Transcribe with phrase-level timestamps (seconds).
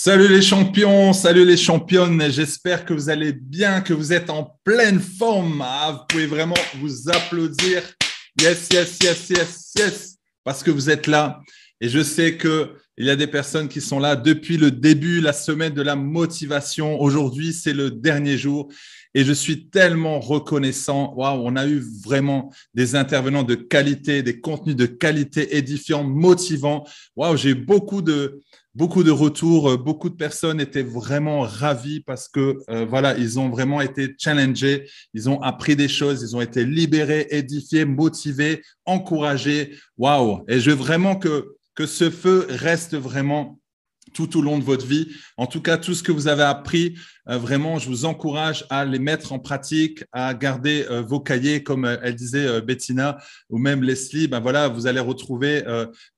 [0.00, 2.30] Salut les champions, salut les championnes.
[2.30, 5.60] J'espère que vous allez bien, que vous êtes en pleine forme.
[5.60, 7.82] Ah, vous pouvez vraiment vous applaudir.
[8.40, 11.40] Yes, yes, yes, yes, yes, parce que vous êtes là.
[11.80, 15.20] Et je sais que il y a des personnes qui sont là depuis le début,
[15.20, 17.00] la semaine de la motivation.
[17.00, 18.68] Aujourd'hui, c'est le dernier jour.
[19.18, 21.12] Et je suis tellement reconnaissant.
[21.16, 26.86] Waouh, on a eu vraiment des intervenants de qualité, des contenus de qualité édifiants, motivants.
[27.16, 28.40] Waouh, j'ai beaucoup de,
[28.76, 33.48] beaucoup de retours, beaucoup de personnes étaient vraiment ravis parce que euh, voilà, ils ont
[33.48, 39.74] vraiment été challengés, ils ont appris des choses, ils ont été libérés, édifiés, motivés, encouragés.
[39.96, 41.56] Waouh Et je veux vraiment que
[41.86, 43.58] ce feu reste vraiment
[44.12, 45.08] tout au long de votre vie.
[45.36, 46.96] En tout cas, tout ce que vous avez appris,
[47.36, 51.84] vraiment, je vous encourage à les mettre en pratique, à garder euh, vos cahiers, comme
[51.84, 53.18] euh, elle disait Bettina
[53.50, 54.28] ou même Leslie.
[54.28, 55.64] Ben voilà, vous allez retrouver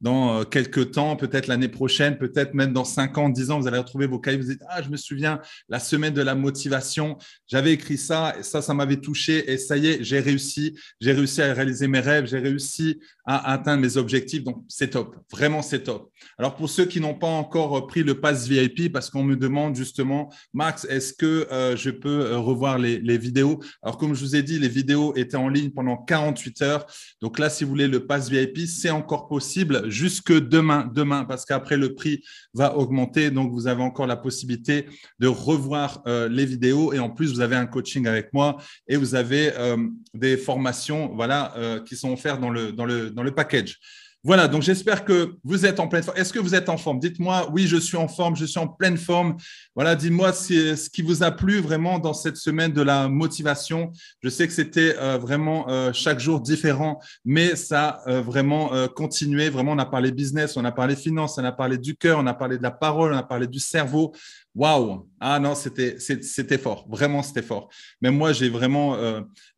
[0.00, 3.78] dans quelques temps, peut-être l'année prochaine, peut-être même dans cinq ans, dix ans, vous allez
[3.78, 4.38] retrouver vos cahiers.
[4.38, 8.62] Vous dites ah, je me souviens la semaine de la motivation, j'avais écrit ça ça,
[8.62, 12.26] ça m'avait touché et ça y est, j'ai réussi, j'ai réussi à réaliser mes rêves,
[12.26, 14.42] j'ai réussi à atteindre mes objectifs.
[14.42, 16.10] Donc c'est top, vraiment c'est top.
[16.38, 19.76] Alors pour ceux qui n'ont pas encore pris le pass VIP, parce qu'on me demande
[19.76, 23.58] justement, Max, est-ce que euh, je peux euh, revoir les, vidéos?
[23.82, 26.86] Alors, comme je vous ai dit, les vidéos étaient en ligne pendant 48 heures.
[27.22, 31.46] Donc là, si vous voulez le pass VIP, c'est encore possible jusque demain, demain, parce
[31.46, 33.30] qu'après, le prix va augmenter.
[33.30, 34.84] Donc, vous avez encore la possibilité
[35.18, 36.92] de revoir euh, les vidéos.
[36.92, 39.52] Et en plus, vous avez un coaching avec moi et vous avez
[40.12, 43.78] des formations voilà, qui sont offertes dans le, dans le, dans le package.
[44.22, 46.18] Voilà, donc j'espère que vous êtes en pleine forme.
[46.18, 46.98] Est-ce que vous êtes en forme?
[46.98, 49.36] Dites-moi, oui, je suis en forme, je suis en pleine forme.
[49.74, 53.92] Voilà, dites-moi ce qui vous a plu vraiment dans cette semaine de la motivation.
[54.22, 58.70] Je sais que c'était euh, vraiment euh, chaque jour différent, mais ça a euh, vraiment
[58.94, 59.48] continué.
[59.48, 62.26] Vraiment, on a parlé business, on a parlé finance, on a parlé du cœur, on
[62.26, 64.12] a parlé de la parole, on a parlé du cerveau.
[64.54, 67.70] Waouh Ah non, c'était fort, vraiment c'était fort.
[68.02, 68.96] Mais moi, j'ai vraiment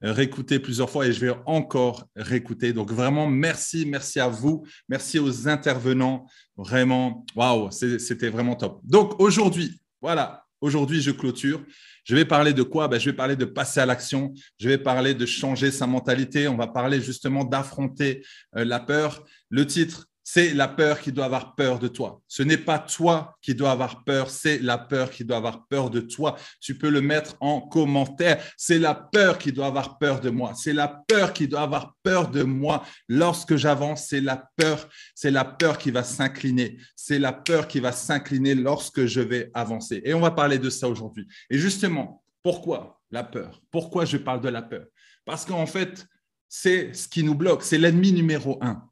[0.03, 2.75] réécouté plusieurs fois et je vais encore réécouter.
[2.75, 4.52] Donc vraiment, merci, merci à vous,
[4.89, 6.27] merci aux intervenants.
[6.57, 8.81] Vraiment, waouh, c'était vraiment top.
[8.85, 11.63] Donc aujourd'hui, voilà, aujourd'hui je clôture.
[12.05, 12.89] Je vais parler de quoi?
[12.89, 14.33] Ben, Je vais parler de passer à l'action.
[14.59, 16.49] Je vais parler de changer sa mentalité.
[16.49, 18.25] On va parler justement d'affronter
[18.57, 19.25] euh, la peur.
[19.51, 22.21] Le titre, c'est la peur qui doit avoir peur de toi.
[22.29, 25.91] Ce n'est pas toi qui dois avoir peur, c'est la peur qui doit avoir peur
[25.91, 26.37] de toi.
[26.61, 28.43] Tu peux le mettre en commentaire.
[28.57, 30.53] C'est la peur qui doit avoir peur de moi.
[30.55, 32.85] C'est la peur qui doit avoir peur de moi.
[33.09, 34.89] Lorsque j'avance, c'est la peur.
[35.15, 36.79] C'est la peur qui va s'incliner.
[36.95, 40.03] C'est la peur qui va s'incliner lorsque je vais avancer.
[40.05, 41.27] Et on va parler de ça aujourd'hui.
[41.51, 43.61] Et justement, pourquoi la peur?
[43.71, 44.87] Pourquoi je parle de la peur?
[45.25, 46.07] Parce qu'en fait,
[46.49, 47.63] c'est ce qui nous bloque.
[47.63, 48.89] C'est l'ennemi numéro un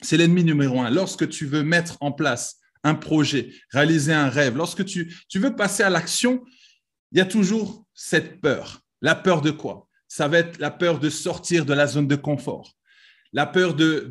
[0.00, 0.90] c'est l'ennemi numéro un.
[0.90, 5.82] Lorsque tu veux mettre en place un projet, réaliser un rêve, lorsque tu, veux passer
[5.82, 6.44] à l'action,
[7.12, 8.80] il y a toujours cette peur.
[9.00, 9.88] La peur de quoi?
[10.06, 12.76] Ça va être la peur de sortir de la zone de confort,
[13.32, 14.08] la peur de,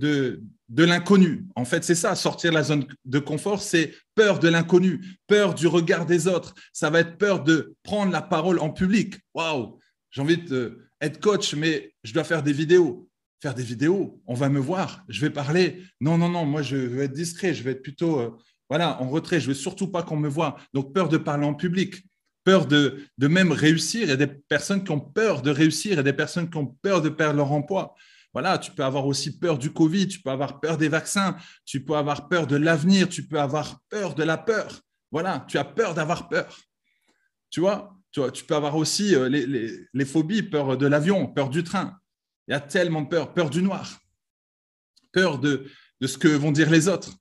[0.69, 1.47] de, l'inconnu.
[1.55, 5.53] En fait, c'est ça, sortir de la zone de confort, c'est peur de l'inconnu, peur
[5.53, 6.53] du regard des autres.
[6.71, 9.15] Ça va être peur de prendre la parole en public.
[9.33, 9.79] Waouh,
[10.11, 13.06] j'ai envie d'être coach, mais je dois faire des vidéos
[13.41, 15.83] faire des vidéos, on va me voir, je vais parler.
[16.01, 18.31] Non, non, non, moi je veux être discret, je vais être plutôt euh,
[18.69, 20.57] voilà, en retrait, je veux surtout pas qu'on me voit.
[20.73, 22.03] Donc peur de parler en public,
[22.43, 24.03] peur de, même réussir.
[24.03, 26.49] Il y a des personnes qui ont peur de réussir, il y a des personnes
[26.49, 27.95] qui ont peur de perdre leur emploi.
[28.33, 31.83] Voilà, tu peux avoir aussi peur du Covid, tu peux avoir peur des vaccins, tu
[31.83, 34.81] peux avoir peur de l'avenir, tu peux avoir peur de la peur.
[35.11, 36.57] Voilà, tu as peur d'avoir peur.
[37.49, 41.97] Tu vois, tu, peux avoir aussi euh, les phobies, peur de l'avion, peur du train.
[42.47, 43.99] Il y a tellement de peur, peur du noir,
[45.11, 45.69] peur de,
[46.01, 47.11] ce que vont dire les autres.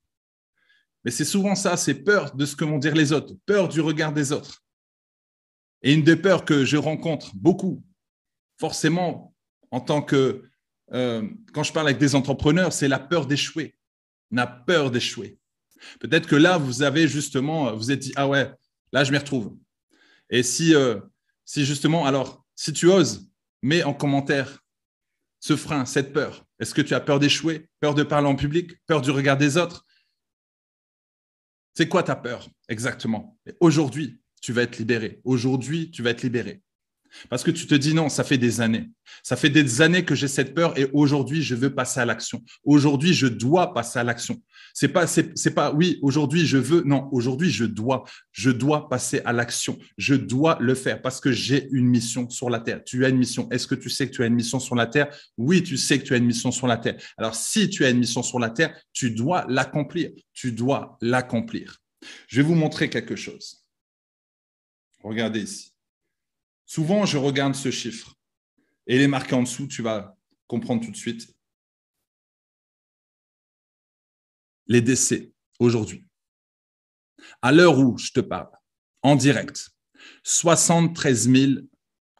[1.05, 3.81] Mais c'est souvent ça, c'est peur de ce que vont dire les autres, peur du
[3.81, 4.63] regard des autres.
[5.83, 7.85] Et une des peurs que je rencontre beaucoup,
[8.59, 9.35] forcément,
[9.71, 10.49] en tant que,
[10.93, 13.77] euh, quand je parle avec des entrepreneurs, c'est la peur d'échouer.
[14.33, 15.39] On a peur d'échouer.
[16.01, 18.51] Peut-être que là, vous avez justement, vous êtes dit, ah ouais,
[18.93, 19.57] là, je m'y retrouve.
[20.31, 21.01] Et si, euh,
[21.45, 23.29] si justement, alors, si tu oses,
[23.63, 24.65] mets en commentaire
[25.41, 28.73] ce frein, cette peur Est-ce que tu as peur d'échouer, peur de parler en public,
[28.87, 29.85] peur du regard des autres?
[31.75, 33.39] C'est quoi ta peur exactement?
[33.61, 35.21] Aujourd'hui, tu vas être libéré.
[35.25, 36.63] Aujourd'hui, tu vas être libéré.
[37.29, 38.91] Parce que tu te dis non, ça fait des années.
[39.23, 42.43] Ça fait des années que j'ai cette peur et aujourd'hui, je veux passer à l'action.
[42.65, 44.41] Aujourd'hui, je dois passer à l'action.
[44.75, 46.83] C'est pas, c'est, pas, oui, aujourd'hui, je veux.
[46.83, 48.05] Non, aujourd'hui, je dois.
[48.33, 49.79] Je dois passer à l'action.
[49.97, 52.85] Je dois le faire parce que j'ai une mission sur la terre.
[52.85, 53.49] Tu as une mission.
[53.51, 55.09] Est-ce que tu sais que tu as une mission sur la terre?
[55.39, 56.97] Oui, tu sais que tu as une mission sur la terre.
[57.17, 60.11] Alors, si tu as une mission sur la terre, tu dois l'accomplir.
[60.35, 61.79] Tu dois l'accomplir.
[62.29, 63.65] Je vais vous montrer quelque chose.
[65.03, 65.76] Regardez ici.
[66.67, 68.17] Souvent, je regarde ce chiffre
[68.87, 70.17] et il est marqué en dessous, tu vas
[70.49, 71.33] comprendre tout de suite.
[74.67, 76.05] Les décès aujourd'hui.
[77.41, 78.51] À l'heure où je te parle,
[79.03, 79.71] en direct,
[80.25, 81.31] 73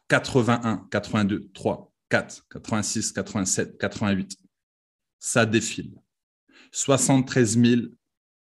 [0.07, 4.37] 081, 82, 3, 4, 86, 87, 88.
[5.19, 5.93] Ça défile.
[6.71, 7.59] 73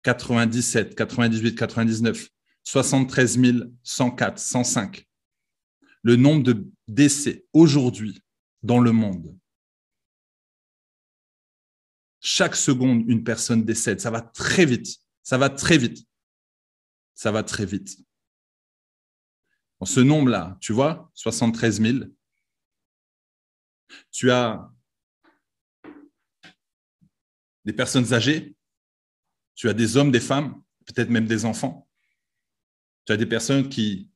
[0.04, 2.30] 097, 98, 99,
[2.64, 3.40] 73
[3.84, 5.08] 104, 105.
[6.03, 8.21] Le nombre de décès aujourd'hui
[8.63, 9.38] dans le monde.
[12.19, 14.00] Chaque seconde, une personne décède.
[14.00, 14.98] Ça va très vite.
[15.24, 16.07] Ça va très vite.
[17.13, 17.98] Ça va très vite.
[19.80, 22.00] Dans ce nombre-là, tu vois, 73 000,
[24.12, 24.71] tu as
[27.65, 28.56] des personnes âgées,
[29.56, 31.88] tu as des hommes, des femmes, peut-être même des enfants.
[33.06, 34.12] Tu as des personnes qui,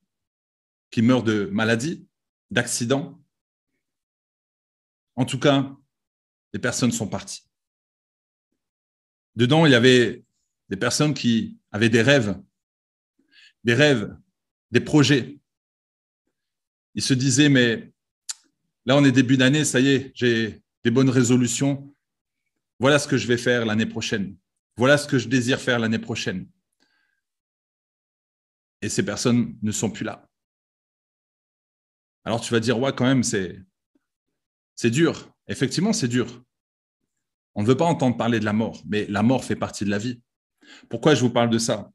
[0.95, 2.07] qui meurent de maladies,
[2.51, 3.21] d'accidents.
[5.17, 5.75] En tout cas,
[6.53, 7.43] les personnes sont parties.
[9.35, 10.23] Dedans, il y avait
[10.69, 12.41] des personnes qui avaient des rêves,
[13.65, 14.17] des rêves,
[14.71, 15.37] des projets.
[16.93, 17.91] Ils se disaient, mais
[18.85, 21.93] là, on est début d'année, ça y est, j'ai des bonnes résolutions.
[22.79, 24.37] Voilà ce que je vais faire l'année prochaine.
[24.77, 26.47] Voilà ce que je désire faire l'année prochaine.
[28.81, 30.25] Et ces personnes ne sont plus là.
[32.25, 33.61] Alors tu vas dire, ouais, quand même, c'est,
[34.75, 35.31] c'est dur.
[35.47, 36.43] Effectivement, c'est dur.
[37.53, 39.89] On ne veut pas entendre parler de la mort, mais la mort fait partie de
[39.89, 40.21] la vie.
[40.89, 41.91] Pourquoi je vous parle de ça?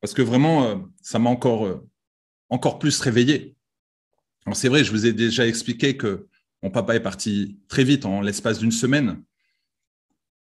[0.00, 1.88] Parce que vraiment, euh, ça m'a encore, euh,
[2.50, 3.56] encore plus réveillé.
[4.52, 6.28] c'est vrai, je vous ai déjà expliqué que
[6.62, 9.22] mon papa est parti très vite, en l'espace d'une semaine.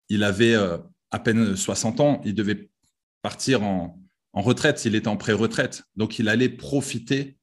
[0.08, 0.78] Il avait euh,
[1.10, 2.70] à peine 60 ans, il devait
[3.22, 3.96] partir en,
[4.32, 5.84] retraite, il était en pré-retraite.
[5.96, 7.38] Donc il allait profiter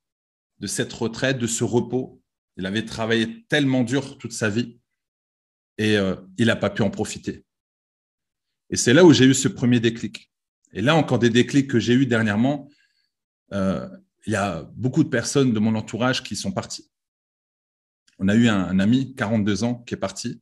[0.59, 2.21] de cette retraite, de ce repos.
[2.55, 4.79] Il avait travaillé tellement dur toute sa vie
[5.77, 7.45] et euh, il n'a pas pu en profiter.
[8.69, 10.31] Et c'est là où j'ai eu ce premier déclic.
[10.73, 12.69] Et là, encore des déclics que j'ai eu dernièrement,
[13.53, 13.87] euh,
[14.25, 16.91] il y a beaucoup de personnes de mon entourage qui sont parties.
[18.19, 20.41] On a eu un, ami, 42 ans, qui est parti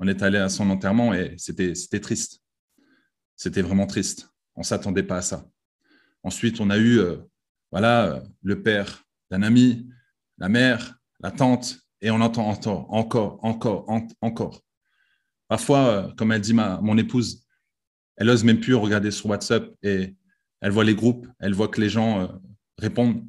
[0.00, 2.42] on est allé à son enterrement et c'était triste.
[3.36, 4.30] C'était vraiment triste.
[4.56, 5.46] On ne s'attendait pas à ça.
[6.22, 7.18] Ensuite, on a eu euh,
[7.70, 9.88] voilà, le père d'un ami,
[10.38, 13.86] la mère, la tante, et on entend encore, encore, encore,
[14.20, 14.62] encore.
[15.48, 17.46] Parfois, euh, comme elle dit ma, mon épouse,
[18.16, 20.16] elle ose même plus regarder sur WhatsApp et
[20.60, 22.40] elle voit les groupes, elle voit que les gens
[22.78, 23.26] répondent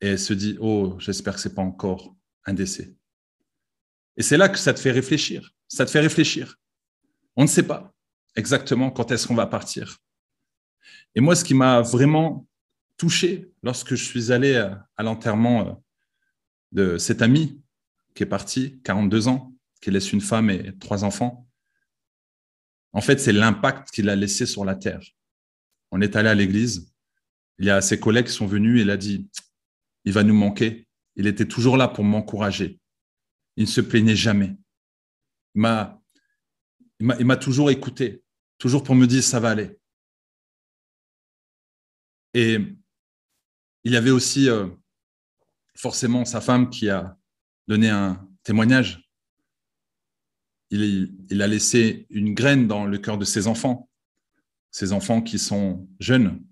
[0.00, 2.14] et elle se dit Oh, j'espère que ce n'est pas encore
[2.44, 2.94] un décès.
[4.16, 6.56] Et c'est là que ça te fait réfléchir ça te fait réfléchir.
[7.34, 7.94] On ne sait pas
[8.36, 9.98] exactement quand est-ce qu'on va partir.
[11.14, 12.46] Et moi, ce qui m'a vraiment
[12.96, 15.72] touché lorsque je suis allé à l'enterrement euh,
[16.72, 17.60] de cet ami
[18.14, 21.48] qui est parti, 42 ans, qui laisse une femme et trois enfants,
[22.92, 25.00] en fait, c'est l'impact qu'il a laissé sur la terre.
[25.90, 26.92] On est allé à l'église,
[27.58, 29.28] il y a ses collègues qui sont venus il a dit,
[30.04, 30.86] il va nous manquer.
[31.16, 32.80] Il était toujours là pour m'encourager.
[33.56, 34.56] Il ne se plaignait jamais
[37.00, 38.22] il m'a toujours écouté,
[38.58, 39.78] toujours pour me dire ça va aller.
[42.34, 42.58] Et
[43.84, 44.68] il y avait aussi euh,
[45.74, 47.16] forcément sa femme qui a
[47.68, 49.08] donné un témoignage.
[50.70, 53.90] Il, a laissé une graine dans le cœur de ses enfants,
[54.70, 56.42] ses enfants qui sont jeunes.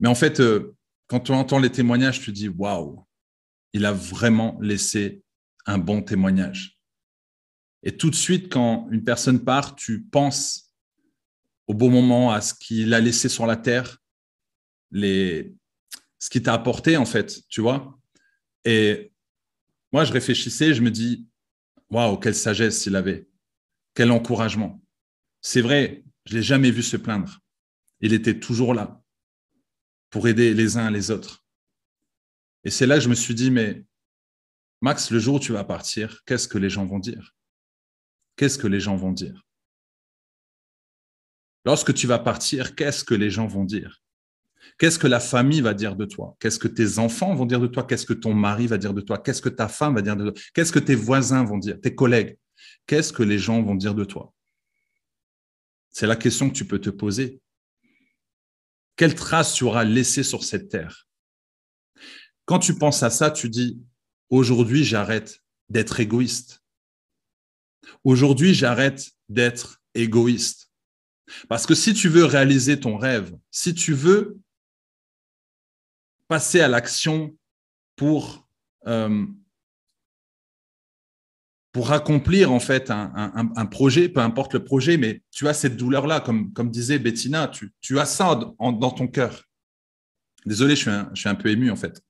[0.00, 0.74] Mais en fait, euh,
[1.08, 3.04] quand tu entends les témoignages, tu dis waouh,
[3.74, 5.22] il a vraiment laissé
[5.66, 6.78] un bon témoignage.
[7.82, 10.72] Et tout de suite, quand une personne part, tu penses
[11.66, 13.98] au bon moment à ce qu'il a laissé sur la terre,
[14.92, 17.98] ce qui t'a apporté, en fait, tu vois.
[18.64, 19.12] Et
[19.92, 21.26] moi, je réfléchissais, je me dis,
[21.90, 23.28] waouh, quelle sagesse il avait,
[23.94, 24.82] quel encouragement.
[25.40, 27.40] C'est vrai, je ne l'ai jamais vu se plaindre.
[28.00, 29.02] Il était toujours là
[30.10, 31.44] pour aider les uns les autres.
[32.64, 33.84] Et c'est là que je me suis dit, mais
[34.80, 37.34] Max, le jour où tu vas partir, qu'est-ce que les gens vont dire?
[38.36, 39.46] Qu'est-ce que les gens vont dire?
[41.64, 44.02] Lorsque tu vas partir, qu'est-ce que les gens vont dire?
[44.78, 46.36] Qu'est-ce que la famille va dire de toi?
[46.40, 47.84] Qu'est-ce que tes enfants vont dire de toi?
[47.84, 49.18] Qu'est-ce que ton mari va dire de toi?
[49.18, 50.42] Qu'est-ce que ta femme va dire de toi?
[50.54, 51.80] Qu'est-ce que tes voisins vont dire?
[51.80, 52.38] Tes collègues?
[52.86, 54.32] Qu'est-ce que les gens vont dire de toi?
[55.90, 57.40] C'est la question que tu peux te poser.
[58.96, 61.08] Quelle trace tu auras laissée sur cette terre?
[62.44, 63.80] Quand tu penses à ça, tu dis,
[64.30, 66.62] aujourd'hui, j'arrête d'être égoïste.
[68.04, 70.70] Aujourd'hui, j'arrête d'être égoïste.
[71.48, 74.38] Parce que si tu veux réaliser ton rêve, si tu veux
[76.28, 77.36] passer à l'action
[77.96, 78.48] pour,
[78.86, 79.26] euh,
[81.90, 86.52] accomplir en fait un, projet, peu importe le projet, mais tu as cette douleur-là, comme,
[86.52, 89.44] comme disait Bettina, tu, tu as ça dans ton cœur.
[90.44, 92.02] Désolé, je suis, un, je suis un peu ému en fait.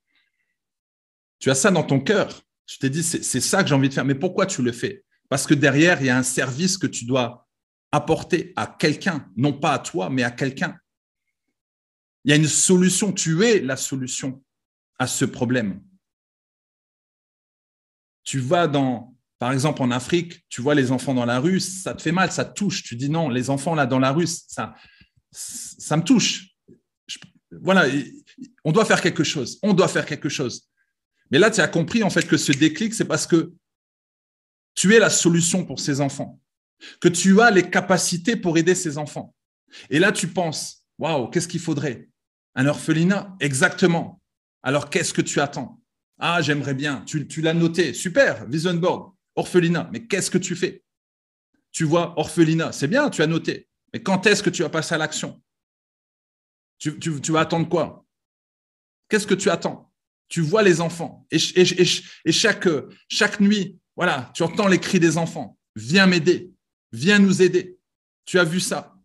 [1.38, 2.40] Tu as ça dans ton cœur.
[2.66, 4.04] Tu t'es dit, c'est ça que j'ai envie de faire.
[4.04, 5.04] Mais pourquoi tu le fais?
[5.28, 7.46] Parce que derrière, il y a un service que tu dois
[7.92, 10.78] apporter à quelqu'un, non pas à toi, mais à quelqu'un.
[12.24, 14.42] Il y a une solution, tu es la solution
[14.98, 15.82] à ce problème.
[18.24, 21.94] Tu vas dans, par exemple, en Afrique, tu vois les enfants dans la rue, ça
[21.94, 22.82] te fait mal, ça te touche.
[22.82, 24.74] Tu dis non, les enfants là dans la rue, ça,
[25.30, 26.48] ça me touche.
[27.50, 27.86] voilà,
[28.64, 29.58] on doit faire quelque chose.
[29.62, 30.68] On doit faire quelque chose.
[31.30, 33.52] Mais là, tu as compris en fait que ce déclic, c'est parce que
[34.74, 36.40] tu es la solution pour ces enfants,
[37.00, 39.34] que tu as les capacités pour aider ces enfants.
[39.90, 42.08] Et là, tu penses, waouh, qu'est-ce qu'il faudrait?
[42.54, 43.36] Un orphelinat?
[43.40, 44.20] Exactement.
[44.62, 45.80] Alors, qu'est-ce que tu attends?
[46.18, 47.04] Ah, j'aimerais bien.
[47.06, 47.94] Tu, l'as noté.
[47.94, 49.88] Super, vision board, orphelinat.
[49.92, 50.82] Mais qu'est-ce que tu fais?
[51.70, 53.68] Tu vois, orphelinat, c'est bien, tu as noté.
[53.92, 55.40] Mais quand est-ce que tu vas passer à l'action?
[56.78, 56.90] Tu,
[57.30, 58.04] vas attendre quoi?
[59.08, 59.92] Qu'est-ce que tu attends?
[60.28, 61.26] Tu vois les enfants.
[61.30, 62.68] Et, chaque,
[63.08, 65.56] chaque nuit, voilà, tu entends les cris des enfants.
[65.76, 66.52] Viens m'aider.
[66.92, 67.78] Viens nous aider.
[68.24, 68.97] Tu as vu ça?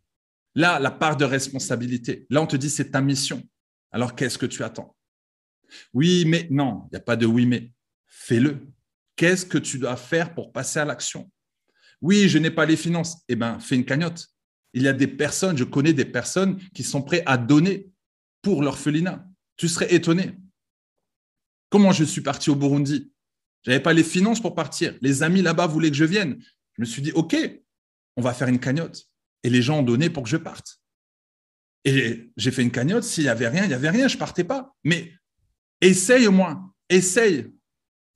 [0.55, 2.25] Là, la part de responsabilité.
[2.29, 3.41] Là, on te dit, c'est ta mission.
[3.91, 4.95] Alors, qu'est-ce que tu attends?
[5.93, 7.71] Oui, mais non, il n'y a pas de oui, mais.
[8.05, 8.67] Fais-le.
[9.15, 11.29] Qu'est-ce que tu dois faire pour passer à l'action?
[12.01, 13.23] Oui, je n'ai pas les finances.
[13.27, 14.27] Eh bien, fais une cagnotte.
[14.73, 17.91] Il y a des personnes, je connais des personnes qui sont prêtes à donner
[18.41, 19.25] pour l'orphelinat.
[19.55, 20.37] Tu serais étonné.
[21.69, 23.11] Comment je suis parti au Burundi?
[23.63, 24.95] Je n'avais pas les finances pour partir.
[25.01, 26.41] Les amis là-bas voulaient que je vienne.
[26.73, 27.35] Je me suis dit, OK,
[28.15, 29.05] on va faire une cagnotte.
[29.43, 30.79] Et les gens ont donné pour que je parte.
[31.85, 33.03] Et j'ai fait une cagnotte.
[33.03, 34.07] S'il n'y avait rien, il n'y avait rien.
[34.07, 34.73] Je ne partais pas.
[34.83, 35.11] Mais
[35.81, 36.73] essaye au moins.
[36.89, 37.51] Essaye.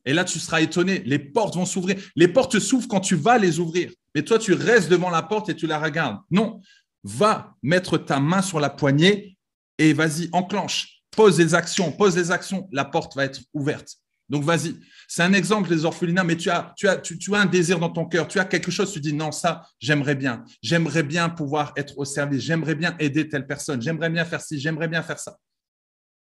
[0.05, 1.03] Et là, tu seras étonné.
[1.05, 2.01] Les portes vont s'ouvrir.
[2.15, 3.91] Les portes s'ouvrent quand tu vas les ouvrir.
[4.15, 6.19] Mais toi, tu restes devant la porte et tu la regardes.
[6.31, 6.61] Non.
[7.03, 9.37] Va mettre ta main sur la poignée
[9.77, 13.97] et vas-y, enclenche pose des actions, pose des actions, la porte va être ouverte.
[14.29, 14.75] Donc vas-y.
[15.07, 17.01] C'est un exemple les orphelinats, mais tu as, tu, as,
[17.39, 20.43] un désir dans ton cœur, tu as quelque chose, tu dis non, ça, j'aimerais bien.
[20.61, 24.59] J'aimerais bien pouvoir être au service, j'aimerais bien aider telle personne, j'aimerais bien faire ci,
[24.59, 25.37] j'aimerais bien faire ça.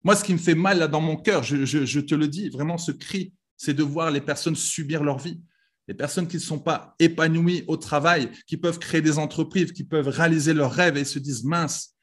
[0.03, 2.49] Moi, ce qui me fait mal là dans mon cœur, je, je te le dis,
[2.49, 5.39] vraiment ce cri, c'est de voir les personnes subir leur vie.
[5.87, 9.85] Les personnes qui ne sont pas épanouies au travail, qui peuvent créer des entreprises, qui
[9.85, 11.95] peuvent réaliser leurs rêves et se disent mince,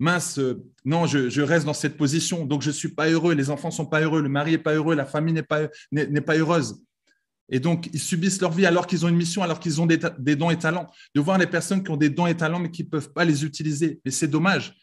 [0.00, 3.50] mince, euh, non, je, reste dans cette position, donc je ne suis pas heureux, les
[3.50, 6.82] enfants ne sont pas heureux, le mari n'est pas heureux, la famille n'est pas, heureuse.
[7.50, 9.98] Et donc, ils subissent leur vie alors qu'ils ont une mission, alors qu'ils ont des,
[10.36, 10.90] dons et talents.
[11.14, 13.24] De voir les personnes qui ont des dons et talents, mais qui ne peuvent pas
[13.24, 14.00] les utiliser.
[14.04, 14.74] Mais c'est dommage.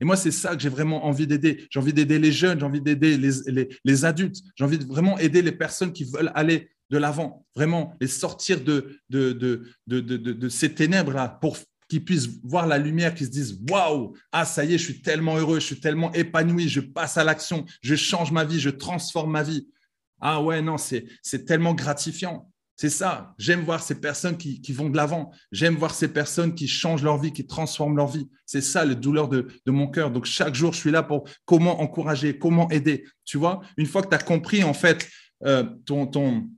[0.00, 1.64] Et moi, c'est ça que j'ai vraiment envie d'aider.
[1.70, 4.36] J'ai envie d'aider les jeunes, j'ai envie d'aider les, adultes.
[4.56, 8.60] J'ai envie de vraiment aider les personnes qui veulent aller de l'avant, vraiment les sortir
[8.60, 11.56] de, de ces ténèbres-là pour
[11.88, 15.02] qui puissent voir la lumière, qui se disent Waouh, ah, ça y est, je suis
[15.02, 18.70] tellement heureux, je suis tellement épanoui, je passe à l'action, je change ma vie, je
[18.70, 19.68] transforme ma vie.
[20.20, 22.50] Ah ouais, non, c'est tellement gratifiant.
[22.76, 23.34] C'est ça.
[23.38, 25.32] J'aime voir ces personnes qui, vont de l'avant.
[25.50, 28.28] J'aime voir ces personnes qui changent leur vie, qui transforment leur vie.
[28.44, 30.10] C'est ça le douleur de, mon cœur.
[30.10, 33.04] Donc, chaque jour, je suis là pour comment encourager, comment aider.
[33.24, 35.08] Tu vois, une fois que tu as compris, en fait,
[35.44, 36.48] euh, ton, ton,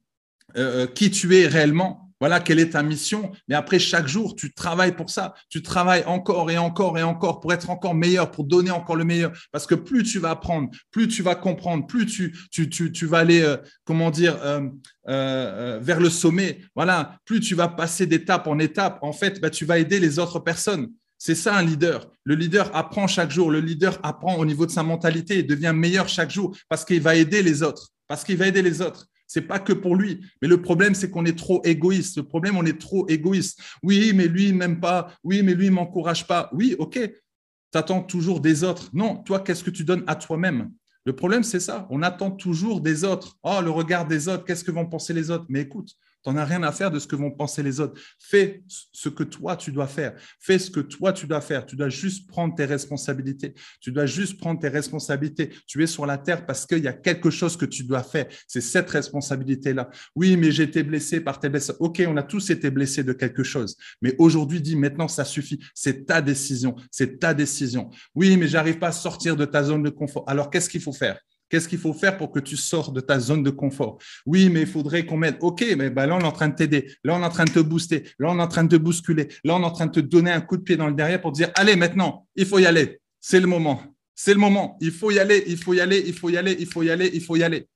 [0.56, 3.32] euh, euh, qui tu es réellement, voilà quelle est ta mission.
[3.46, 5.34] Mais après, chaque jour, tu travailles pour ça.
[5.48, 9.04] Tu travailles encore et encore et encore pour être encore meilleur, pour donner encore le
[9.04, 9.32] meilleur.
[9.52, 13.18] Parce que plus tu vas apprendre, plus tu vas comprendre, plus tu, tu, tu, vas
[13.18, 14.68] aller, euh, comment dire, euh,
[15.08, 16.58] euh, vers le sommet.
[16.74, 20.18] Voilà, plus tu vas passer d'étape en étape, en fait, bah, tu vas aider les
[20.18, 20.88] autres personnes.
[21.20, 22.10] C'est ça un leader.
[22.22, 23.50] Le leader apprend chaque jour.
[23.50, 27.00] Le leader apprend au niveau de sa mentalité et devient meilleur chaque jour parce qu'il
[27.00, 27.88] va aider les autres.
[28.06, 29.06] Parce qu'il va aider les autres.
[29.28, 30.20] C'est pas que pour lui.
[30.42, 32.16] Mais le problème, c'est qu'on est trop égoïste.
[32.16, 33.60] Le problème, on est trop égoïste.
[33.82, 35.12] Oui, mais lui, il m'aime pas.
[35.22, 36.50] Oui, mais lui, il m'encourage pas.
[36.52, 36.94] Oui, OK.
[36.94, 38.88] Tu attends toujours des autres.
[38.94, 40.72] Non, toi, qu'est-ce que tu donnes à toi-même?
[41.04, 41.86] Le problème, c'est ça.
[41.90, 43.36] On attend toujours des autres.
[43.42, 44.44] Oh, le regard des autres.
[44.44, 45.44] Qu'est-ce que vont penser les autres?
[45.50, 45.90] Mais écoute,
[46.24, 48.00] tu n'en as rien à faire de ce que vont penser les autres.
[48.18, 50.14] Fais ce que toi, tu dois faire.
[50.40, 51.64] Fais ce que toi, tu dois faire.
[51.64, 53.54] Tu dois juste prendre tes responsabilités.
[53.80, 55.50] Tu dois juste prendre tes responsabilités.
[55.66, 58.26] Tu es sur la terre parce qu'il y a quelque chose que tu dois faire.
[58.46, 59.90] C'est cette responsabilité-là.
[60.16, 61.76] Oui, mais j'ai été blessé par tes blessures.
[61.80, 63.76] OK, on a tous été blessés de quelque chose.
[64.02, 65.58] Mais aujourd'hui, dis maintenant, ça suffit.
[65.74, 66.74] C'est ta décision.
[66.90, 67.90] C'est ta décision.
[68.14, 70.24] Oui, mais j'arrive pas à sortir de ta zone de confort.
[70.26, 71.18] Alors, qu'est-ce qu'il faut faire?
[71.48, 73.98] Qu'est-ce qu'il faut faire pour que tu sors de ta zone de confort?
[74.26, 75.36] Oui, mais il faudrait qu'on m'aide.
[75.40, 76.92] OK, mais ben là, on est en train de t'aider.
[77.04, 78.04] Là, on est en train de te booster.
[78.18, 79.28] Là, on est en train de te bousculer.
[79.44, 81.20] Là, on est en train de te donner un coup de pied dans le derrière
[81.20, 83.00] pour dire, allez, maintenant, il faut y aller.
[83.20, 83.82] C'est le moment.
[84.14, 84.76] C'est le moment.
[84.80, 86.90] Il faut y aller, il faut y aller, il faut y aller, il faut y
[86.90, 87.66] aller, il faut y aller.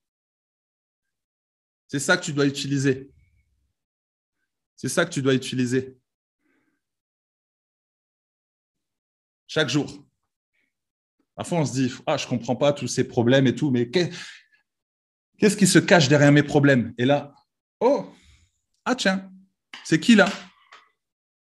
[1.89, 3.11] C'est ça que tu dois utiliser.
[4.77, 5.97] C'est ça que tu dois utiliser.
[9.47, 10.05] Chaque jour.
[11.35, 13.91] Parfois, on se dit, ah, je ne comprends pas tous ces problèmes et tout, mais
[13.91, 16.93] qu'est-ce qui se cache derrière mes problèmes?
[16.99, 17.35] Et là,
[17.81, 18.07] oh,
[18.85, 19.31] ah tiens,
[19.85, 20.29] c'est qui là?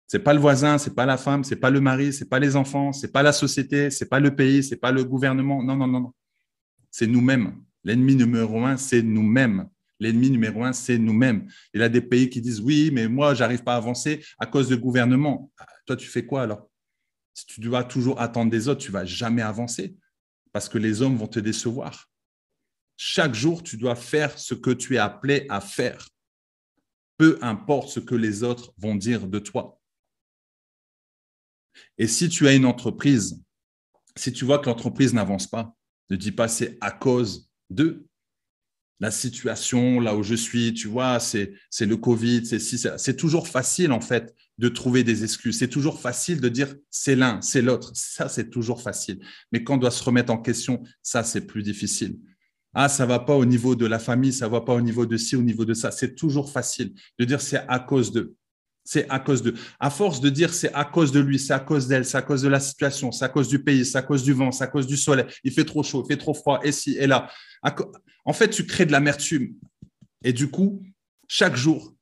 [0.07, 2.55] C'est pas le voisin, c'est pas la femme, c'est pas le mari, c'est pas les
[2.55, 5.61] enfants, c'est pas la société, c'est pas le pays, c'est pas le gouvernement.
[5.61, 6.13] Non, non, non, non.
[6.89, 7.55] C'est nous-mêmes.
[7.83, 9.69] L'ennemi numéro un, c'est nous-mêmes.
[9.99, 11.47] L'ennemi numéro un, c'est nous-mêmes.
[11.73, 14.47] Il y a des pays qui disent oui, mais moi, j'arrive pas à avancer à
[14.47, 15.51] cause du gouvernement.
[15.85, 16.67] Toi, tu fais quoi alors?
[17.39, 19.95] Si tu dois toujours attendre des autres, tu vas jamais avancer
[20.51, 22.09] parce que les hommes vont te décevoir.
[22.97, 26.09] Chaque jour, tu dois faire ce que tu es appelé à faire,
[27.17, 29.79] peu importe ce que les autres vont dire de toi.
[31.97, 33.41] Et si tu as une entreprise,
[34.17, 35.73] si tu vois que l'entreprise n'avance pas,
[36.09, 38.05] ne dis pas c'est à cause de
[38.99, 44.01] la situation là où je suis, tu vois, c'est le Covid, c'est toujours facile en
[44.01, 45.57] fait de trouver des excuses.
[45.57, 47.91] C'est toujours facile de dire c'est l'un, c'est l'autre.
[47.93, 49.19] Ça, c'est toujours facile.
[49.51, 52.19] Mais quand on doit se remettre en question, ça, c'est plus difficile.
[52.73, 55.17] Ah, ça va pas au niveau de la famille, ça va pas au niveau de
[55.17, 55.91] ci, au niveau de ça.
[55.91, 58.35] C'est toujours facile de dire c'est à cause de.
[58.91, 59.53] C'est à cause de.
[59.79, 62.23] À force de dire c'est à cause de lui, c'est à cause d'elle, c'est à
[62.23, 64.63] cause de la situation, c'est à cause du pays, c'est à cause du vent, c'est
[64.63, 65.25] à cause du soleil.
[65.43, 67.29] Il fait trop chaud, il fait trop froid, et ci, et là.
[68.25, 69.53] En fait, tu crées de l'amertume.
[70.23, 70.81] Et du coup,
[71.27, 71.93] chaque jour,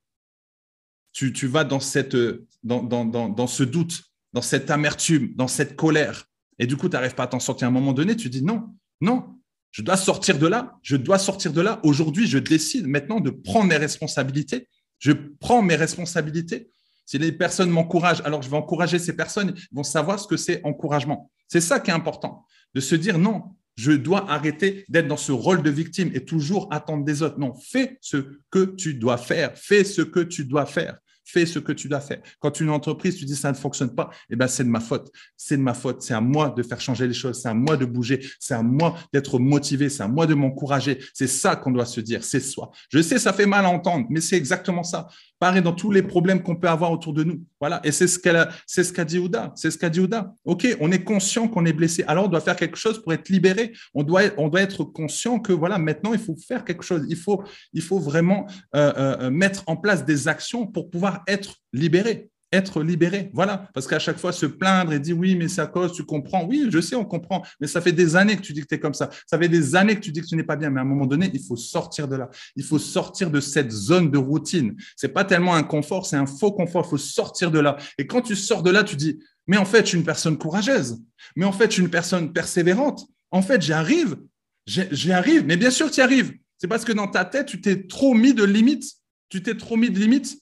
[1.12, 2.16] tu, tu vas dans, cette,
[2.64, 6.24] dans, dans, dans, ce doute, dans cette amertume, dans cette colère.
[6.58, 7.68] Et du coup, tu n'arrives pas à t'en sortir.
[7.68, 9.36] À un moment donné, tu dis non, non,
[9.72, 11.82] je dois sortir de là, je dois sortir de là.
[11.84, 14.70] Aujourd'hui, je décide maintenant de prendre mes responsabilités.
[15.00, 16.72] Je prends mes responsabilités.
[17.08, 20.36] Si les personnes m'encouragent, alors je vais encourager ces personnes, ils vont savoir ce que
[20.36, 21.32] c'est encouragement.
[21.48, 25.32] C'est ça qui est important, de se dire non, je dois arrêter d'être dans ce
[25.32, 27.40] rôle de victime et toujours attendre des autres.
[27.40, 28.18] Non, fais ce
[28.52, 29.58] que tu dois faire.
[29.58, 32.22] Fais ce que tu dois faire fais ce que tu dois faire.
[32.40, 35.12] Quand une entreprise, tu dis ça ne fonctionne pas, eh ben, c'est de ma faute.
[35.36, 36.02] C'est de ma faute.
[36.02, 37.42] C'est à moi de faire changer les choses.
[37.42, 38.26] C'est à moi de bouger.
[38.40, 39.90] C'est à moi d'être motivé.
[39.90, 41.00] C'est à moi de m'encourager.
[41.14, 42.24] C'est ça qu'on doit se dire.
[42.24, 42.72] C'est soi.
[42.90, 45.08] Je sais, ça fait mal à entendre, mais c'est exactement ça.
[45.40, 47.44] Pareil dans tous les problèmes qu'on peut avoir autour de nous.
[47.60, 47.80] Voilà.
[47.84, 48.20] Et c'est ce
[48.66, 49.54] c'est ce qu'a dit Ouda.
[49.56, 50.34] C'est ce qu'a dit Ouda.
[50.46, 52.04] OK, on est conscient qu'on est blessé.
[52.08, 53.74] Alors, on doit faire quelque chose pour être libéré.
[53.94, 57.06] On doit, on doit être conscient que voilà, maintenant, il faut faire quelque chose.
[57.10, 61.56] Il faut, il faut vraiment euh, euh, mettre en place des actions pour pouvoir être
[61.72, 62.30] libéré.
[62.54, 63.70] Être libéré, voilà.
[63.74, 66.46] Parce qu'à chaque fois, se plaindre et dire oui, mais c'est à cause, tu comprends.
[66.46, 67.44] Oui, je sais, on comprend.
[67.60, 69.10] Mais ça fait des années que tu dis que tu es comme ça.
[69.26, 70.70] Ça fait des années que tu dis que tu n'es pas bien.
[70.70, 72.30] Mais à un moment donné, il faut sortir de là.
[72.56, 74.76] Il faut sortir de cette zone de routine.
[74.96, 76.86] C'est pas tellement un confort, c'est un faux confort.
[76.86, 77.76] Il faut sortir de là.
[77.98, 80.38] Et quand tu sors de là, tu dis mais en fait, je suis une personne
[80.38, 81.02] courageuse.
[81.36, 83.08] Mais en fait, je suis une personne persévérante.
[83.32, 84.18] En fait, j'y arrive.
[84.66, 85.46] J'y arrive.
[85.46, 86.34] Mais bien sûr, tu y arrives.
[86.58, 88.94] C'est parce que dans ta tête, tu t'es trop mis de limites.
[89.30, 90.38] Tu t'es trop mis de limites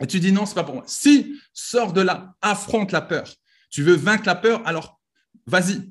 [0.00, 0.84] et tu dis non, c'est pas pour moi.
[0.86, 3.32] Si, sors de là, affronte la peur.
[3.70, 5.00] Tu veux vaincre la peur, alors
[5.46, 5.90] vas-y,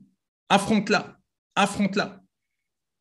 [0.50, 1.20] affronte-la,
[1.56, 2.22] affronte-la.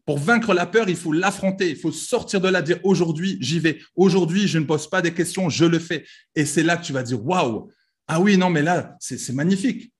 [0.06, 3.58] Pour vaincre la peur, il faut l'affronter, il faut sortir de là, dire aujourd'hui, j'y
[3.58, 3.80] vais.
[3.96, 6.04] Aujourd'hui, je ne pose pas des questions, je le fais.
[6.34, 7.70] Et c'est là que tu vas dire waouh,
[8.06, 9.93] ah oui, non, mais là, c'est magnifique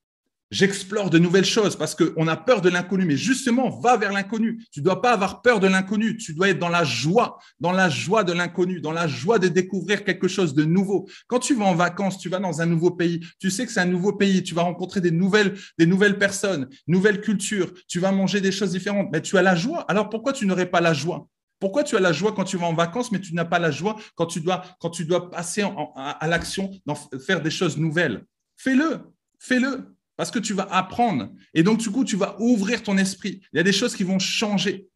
[0.55, 3.05] j'explore de nouvelles choses parce qu'on a peur de l'inconnu.
[3.05, 4.65] Mais justement, va vers l'inconnu.
[4.71, 6.17] Tu ne dois pas avoir peur de l'inconnu.
[6.17, 9.49] Tu dois être dans la joie, dans la joie de l'inconnu, dans la joie de
[9.49, 11.09] découvrir quelque chose de nouveau.
[11.27, 13.21] Quand tu vas en vacances, tu vas dans un nouveau pays.
[13.41, 14.45] Tu sais que c'est un nouveau pays.
[14.45, 17.73] Tu vas rencontrer des nouvelles, des nouvelles personnes, nouvelles cultures.
[17.89, 19.09] Tu vas manger des choses différentes.
[19.13, 19.85] Mais tu as la joie.
[19.89, 21.29] Alors pourquoi tu n'aurais pas la joie?
[21.59, 23.71] Pourquoi tu as la joie quand tu vas en vacances, mais tu n'as pas la
[23.71, 25.65] joie quand tu dois, quand tu dois passer
[25.97, 26.71] à l'action,
[27.27, 28.25] faire des choses nouvelles?
[28.57, 29.01] Fais-le,
[29.39, 29.95] fais-le.
[30.17, 31.31] Parce que tu vas apprendre.
[31.55, 33.41] Et donc, du coup, tu vas ouvrir ton esprit.
[33.53, 34.89] Il y a des choses qui vont changer.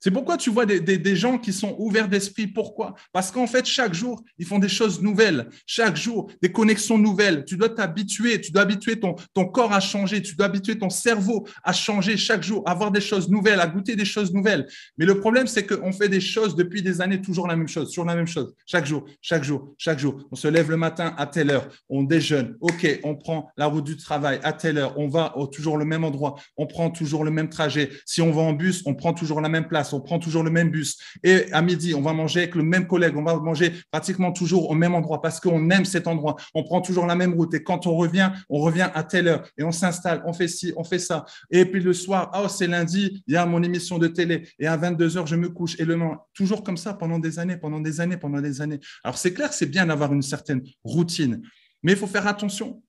[0.00, 2.46] C'est pourquoi tu vois des, gens qui sont ouverts d'esprit.
[2.46, 2.94] Pourquoi?
[3.12, 5.48] Parce qu'en fait, chaque jour, ils font des choses nouvelles.
[5.66, 7.44] Chaque jour, des connexions nouvelles.
[7.44, 11.46] Tu dois t'habituer, tu dois habituer ton, corps à changer, tu dois habituer ton cerveau
[11.62, 14.66] à changer chaque jour, à voir des choses nouvelles, à goûter des choses nouvelles.
[14.96, 17.90] Mais le problème, c'est qu'on fait des choses depuis des années, toujours la même chose,
[17.90, 20.26] sur la même chose, chaque jour, chaque jour, chaque jour.
[20.30, 23.84] On se lève le matin à telle heure, on déjeune, ok, on prend la route
[23.84, 27.30] du travail à telle heure, on va toujours le même endroit, on prend toujours le
[27.30, 27.90] même trajet.
[28.06, 30.50] Si on va en bus, on prend toujours la même place on prend toujours le
[30.50, 30.98] même bus.
[31.22, 34.70] Et à midi, on va manger avec le même collègue, on va manger pratiquement toujours
[34.70, 36.36] au même endroit parce qu'on aime cet endroit.
[36.54, 37.54] On prend toujours la même route.
[37.54, 40.72] Et quand on revient, on revient à telle heure et on s'installe, on fait ci,
[40.76, 41.24] on fait ça.
[41.50, 44.48] Et puis le soir, oh, c'est lundi, il y a mon émission de télé.
[44.58, 45.78] Et à 22 heures, je me couche.
[45.78, 48.80] Et le lendemain, toujours comme ça pendant des années, pendant des années, pendant des années.
[49.04, 51.42] Alors c'est clair, c'est bien d'avoir une certaine routine,
[51.82, 52.82] mais il faut faire attention.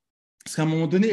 [0.44, 1.12] Parce qu'à un moment donné,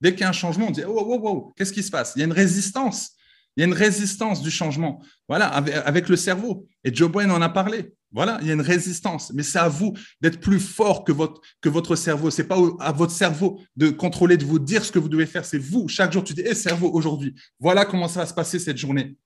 [0.00, 2.14] dès qu'il y a un changement, on dit oh, oh, oh, qu'est-ce qui se passe?
[2.16, 3.12] Il y a une résistance.
[3.56, 5.02] Il y a une résistance du changement.
[5.28, 6.66] Voilà, avec, le cerveau.
[6.82, 7.92] Et Joe Biden en a parlé.
[8.10, 9.32] Voilà, il y a une résistance.
[9.32, 12.30] Mais c'est à vous d'être plus fort que votre, que votre cerveau.
[12.30, 15.26] Ce n'est pas à votre cerveau de contrôler, de vous dire ce que vous devez
[15.26, 15.44] faire.
[15.44, 15.88] C'est vous.
[15.88, 19.16] Chaque jour, tu dis, hé cerveau, aujourd'hui, voilà comment ça va se passer cette journée.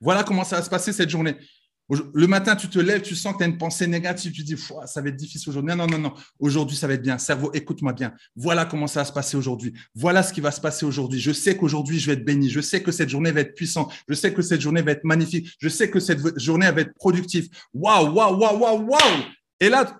[0.00, 1.36] Voilà comment ça va se passer cette journée.
[1.90, 4.56] Le matin, tu te lèves, tu sens que tu as une pensée négative, tu dis,
[4.84, 5.74] ça va être difficile aujourd'hui.
[5.74, 6.12] Non, non, non.
[6.38, 7.16] Aujourd'hui, ça va être bien.
[7.16, 8.12] Cerveau, écoute-moi bien.
[8.36, 9.72] Voilà comment ça va se passer aujourd'hui.
[9.94, 11.18] Voilà ce qui va se passer aujourd'hui.
[11.18, 12.50] Je sais qu'aujourd'hui, je vais être béni.
[12.50, 13.90] Je sais que cette journée va être puissante.
[14.06, 15.50] Je sais que cette journée va être magnifique.
[15.58, 17.48] Je sais que cette journée va être productive.
[17.72, 19.24] Waouh, waouh, waouh, waouh, waouh.
[19.58, 19.98] Et là,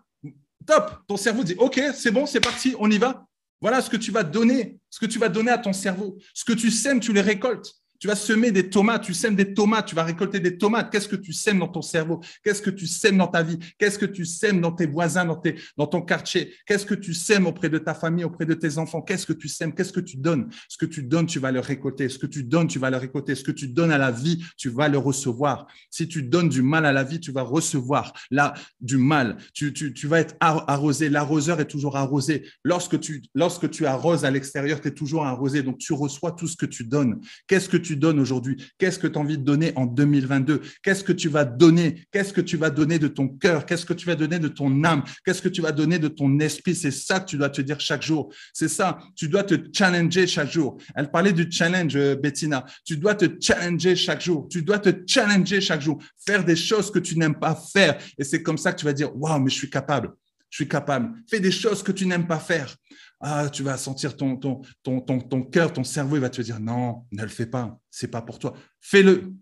[0.66, 1.00] top.
[1.06, 3.24] Ton cerveau dit, OK, c'est bon, c'est parti, on y va.
[3.62, 6.18] Voilà ce que tu vas donner, ce que tu vas donner à ton cerveau.
[6.34, 7.77] Ce que tu sèmes, tu les récoltes.
[7.98, 10.90] Tu vas semer des tomates, tu sèmes des tomates, tu vas récolter des tomates.
[10.92, 13.98] Qu'est-ce que tu sèmes dans ton cerveau Qu'est-ce que tu sèmes dans ta vie Qu'est-ce
[13.98, 17.78] que tu sèmes dans tes voisins, dans, ton quartier Qu'est-ce que tu sèmes auprès de
[17.78, 20.78] ta famille, auprès de tes enfants Qu'est-ce que tu sèmes Qu'est-ce que tu donnes Ce
[20.78, 22.08] que tu donnes, tu vas le récolter.
[22.08, 23.34] Ce que tu donnes, tu vas le récolter.
[23.34, 25.66] Ce que tu donnes à la vie, tu vas le recevoir.
[25.90, 29.38] Si tu donnes du mal à la vie, tu vas recevoir là du mal.
[29.54, 29.72] Tu,
[30.04, 31.08] vas être arrosé.
[31.08, 32.46] L'arroseur est toujours arrosé.
[32.62, 35.62] Lorsque tu, lorsque tu arroses à l'extérieur, tu es toujours arrosé.
[35.64, 37.20] Donc, tu reçois tout ce que tu donnes.
[37.48, 38.56] Qu'est-ce que donnes aujourd'hui?
[38.78, 42.04] Qu'est-ce que tu as envie de donner en 2022 Qu'est-ce que tu vas donner?
[42.12, 43.66] Qu'est-ce que tu vas donner de ton cœur?
[43.66, 45.02] Qu'est-ce que tu vas donner de ton âme?
[45.24, 46.74] Qu'est-ce que tu vas donner de ton esprit?
[46.74, 48.32] C'est ça que tu dois te dire chaque jour.
[48.52, 48.98] C'est ça.
[49.16, 50.78] Tu dois te challenger chaque jour.
[50.94, 52.64] Elle parlait du challenge, euh, Bettina.
[52.84, 54.48] Tu dois te challenger chaque jour.
[54.50, 56.02] Tu dois te challenger chaque jour.
[56.26, 57.98] Faire des choses que tu n'aimes pas faire.
[58.18, 60.12] Et c'est comme ça que tu vas dire, waouh, mais je suis capable.
[60.50, 61.12] Je suis capable.
[61.28, 62.74] Fais des choses que tu n'aimes pas faire
[63.20, 66.40] ah, tu vas sentir ton, ton, ton, ton, ton cœur, ton cerveau, il va te
[66.40, 68.54] dire non, ne le fais pas, c'est pas pour toi.
[68.80, 69.34] Fais-le,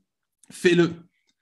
[0.50, 0.94] fais-le.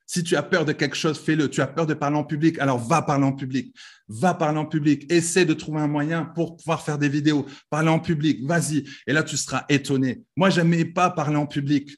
[0.06, 1.48] Si tu as peur de quelque chose, fais-le.
[1.48, 3.74] Tu as peur de parler en public, alors va parler en public.
[4.08, 5.10] Va parler en public.
[5.10, 7.46] Essaie de trouver un moyen pour pouvoir faire des vidéos.
[7.70, 8.84] Parler en public, vas-y.
[9.06, 10.22] Et là, tu seras étonné.
[10.36, 11.96] Moi, j'aimais pas parler en public.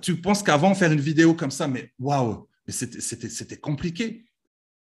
[0.00, 4.24] tu penses qu'avant, faire une vidéo comme ça, mais waouh, c'était compliqué.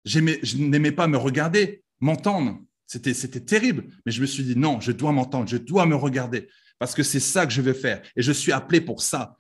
[0.05, 2.59] Je n'aimais pas me regarder, m'entendre.
[3.01, 3.87] C'était terrible.
[4.05, 7.03] Mais je me suis dit, non, je dois m'entendre, je dois me regarder parce que
[7.03, 8.03] c'est ça que je veux faire.
[8.17, 9.37] Et je suis appelé pour ça.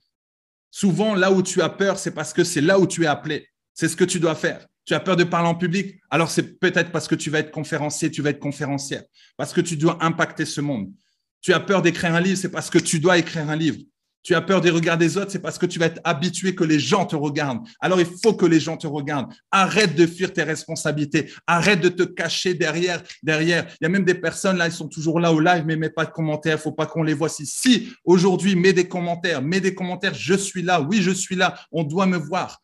[0.71, 3.49] Souvent, là où tu as peur, c'est parce que c'est là où tu es appelé.
[3.75, 4.67] C'est ce que tu dois faire.
[4.85, 7.51] Tu as peur de parler en public, alors c'est peut-être parce que tu vas être
[7.51, 9.05] conférencier, tu vas être conférencière,
[9.37, 10.93] parce que tu dois impacter ce monde.
[11.41, 13.79] Tu as peur d'écrire un livre, c'est parce que tu dois écrire un livre.
[14.23, 16.63] Tu as peur des regards des autres, c'est parce que tu vas être habitué que
[16.63, 17.67] les gens te regardent.
[17.81, 19.33] Alors il faut que les gens te regardent.
[19.51, 21.31] Arrête de fuir tes responsabilités.
[21.47, 23.03] Arrête de te cacher derrière.
[23.23, 25.77] Derrière, il y a même des personnes là, ils sont toujours là au live, mais
[25.77, 26.61] mets pas de commentaires.
[26.61, 27.29] Faut pas qu'on les voit.
[27.29, 30.15] Si, si aujourd'hui, mets des commentaires, mets des commentaires.
[30.15, 30.81] Je suis là.
[30.81, 31.59] Oui, je suis là.
[31.73, 32.63] On doit me voir.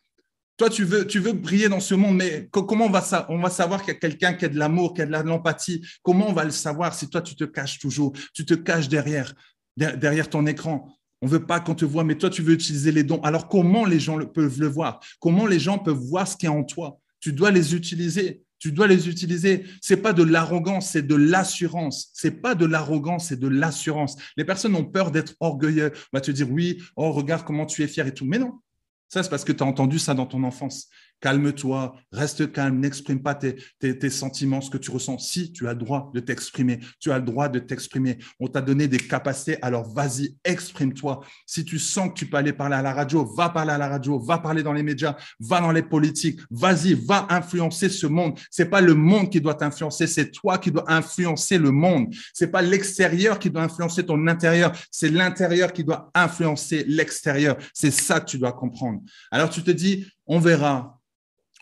[0.58, 3.48] Toi, tu veux, tu veux briller dans ce monde, mais comment on va, on va
[3.48, 5.86] savoir qu'il y a quelqu'un qui a de l'amour, qui a de l'empathie?
[6.02, 9.34] Comment on va le savoir si toi, tu te caches toujours Tu te caches derrière,
[9.76, 10.88] derrière ton écran?
[11.22, 13.20] On ne veut pas qu'on te voit, mais toi, tu veux utiliser les dons.
[13.22, 15.00] Alors, comment les gens peuvent le voir?
[15.20, 16.98] Comment les gens peuvent voir ce qui est en toi?
[17.20, 18.42] Tu dois les utiliser.
[18.58, 19.64] Tu dois les utiliser.
[19.80, 22.10] C'est pas de l'arrogance, c'est de l'assurance.
[22.12, 24.16] C'est pas de l'arrogance, c'est de l'assurance.
[24.36, 25.92] Les personnes ont peur d'être orgueilleux.
[25.94, 28.24] On va te dire oui, oh regarde comment tu es fier et tout.
[28.24, 28.60] Mais non,
[29.08, 30.88] ça c'est parce que tu as entendu ça dans ton enfance
[31.20, 35.18] calme-toi, reste calme, n'exprime pas tes, sentiments, ce que tu ressens.
[35.18, 38.18] Si tu as le droit de t'exprimer, tu as le droit de t'exprimer.
[38.40, 41.20] On t'a donné des capacités, alors vas-y, exprime-toi.
[41.46, 43.88] Si tu sens que tu peux aller parler à la radio, va parler à la
[43.88, 48.38] radio, va parler dans les médias, va dans les politiques, vas-y, va influencer ce monde.
[48.50, 52.14] C'est pas le monde qui doit t'influencer, c'est toi qui dois influencer le monde.
[52.32, 57.56] C'est pas l'extérieur qui doit influencer ton intérieur, c'est l'intérieur qui doit influencer l'extérieur.
[57.72, 59.00] C'est ça que tu dois comprendre.
[59.30, 60.97] Alors tu te dis, on verra,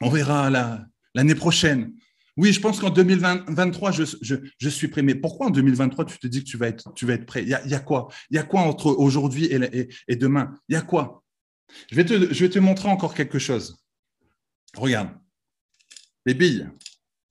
[0.00, 0.50] on verra
[1.14, 1.94] l'année prochaine.
[2.37, 5.02] Oui, je pense qu'en 2023, je, suis prêt.
[5.02, 6.92] Mais pourquoi en 2023, tu te dis que tu vas être,
[7.24, 7.42] prêt?
[7.42, 8.09] Il y a, quoi?
[8.30, 10.54] Il y a quoi entre aujourd'hui et, demain?
[10.68, 11.24] Il y a quoi?
[11.90, 13.82] Je te, je vais te montrer encore quelque chose.
[14.76, 15.11] Regarde.
[16.26, 16.68] Les billes.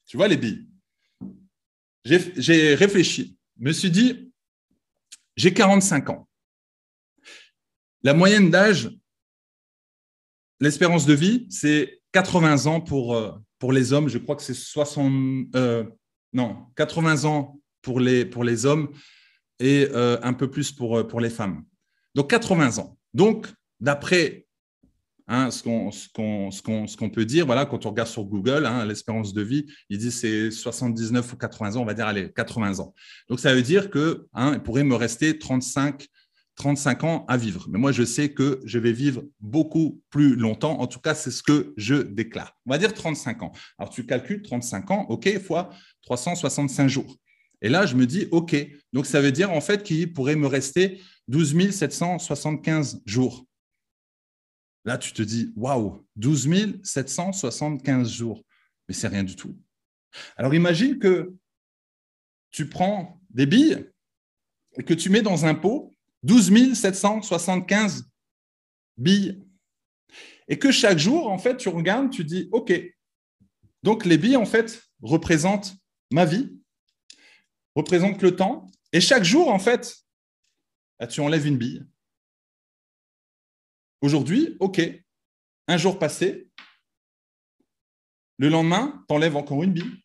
[0.07, 0.67] Tu vois les billes?
[2.03, 3.37] J'ai réfléchi.
[3.59, 4.31] Je me suis dit,
[5.35, 6.27] j'ai 45 ans.
[8.03, 8.89] La moyenne d'âge,
[10.59, 14.53] l'espérance de vie, c'est 80 ans pour, euh, pour les hommes, je crois que c'est
[14.53, 15.83] 60, euh,
[16.31, 18.87] non, 80 ans pour les, pour les hommes
[19.59, 21.65] et euh, un peu plus pour, pour les femmes.
[22.15, 22.97] Donc 80 ans.
[23.13, 23.47] Donc,
[23.81, 24.45] d'après
[25.27, 25.63] Hein, ce
[26.97, 30.11] qu'on peut dire, voilà, quand on regarde sur Google, hein, l'espérance de vie, il dit
[30.11, 32.93] c'est 79 ou 80 ans, on va dire, allez, 80 ans.
[33.27, 36.07] Donc, ça veut dire que hein, il pourrait me rester 35,
[36.55, 37.67] 35 ans à vivre.
[37.69, 40.79] Mais moi, je sais que je vais vivre beaucoup plus longtemps.
[40.79, 42.57] En tout cas, c'est ce que je déclare.
[42.65, 43.51] On va dire 35 ans.
[43.77, 45.69] Alors, tu calcules 35 ans, OK, fois
[46.03, 47.17] 365 jours.
[47.61, 48.55] Et là, je me dis, OK,
[48.93, 53.45] donc ça veut dire en fait qu'il pourrait me rester 12 775 jours.
[54.85, 58.43] Là, tu te dis, waouh, 12 775 jours.
[58.87, 59.57] Mais c'est rien du tout.
[60.37, 61.33] Alors imagine que
[62.51, 63.89] tu prends des billes
[64.77, 65.91] et que tu mets dans un pot
[66.25, 68.09] 12 775
[68.97, 69.43] billes.
[70.47, 72.73] Et que chaque jour, en fait, tu regardes, tu dis, OK,
[73.83, 75.75] donc les billes, en fait, représentent
[76.11, 76.59] ma vie,
[77.75, 78.67] représentent le temps.
[78.91, 79.95] Et chaque jour, en fait,
[80.99, 81.85] bah, tu enlèves une bille.
[84.01, 84.81] Aujourd'hui, OK,
[85.67, 86.49] un jour passé,
[88.37, 90.03] le lendemain, tu enlèves encore une bille.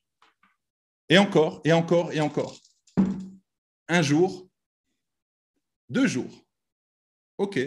[1.08, 2.58] Et encore, et encore, et encore.
[3.88, 4.49] Un jour,
[5.90, 6.46] deux jours.
[7.38, 7.58] OK.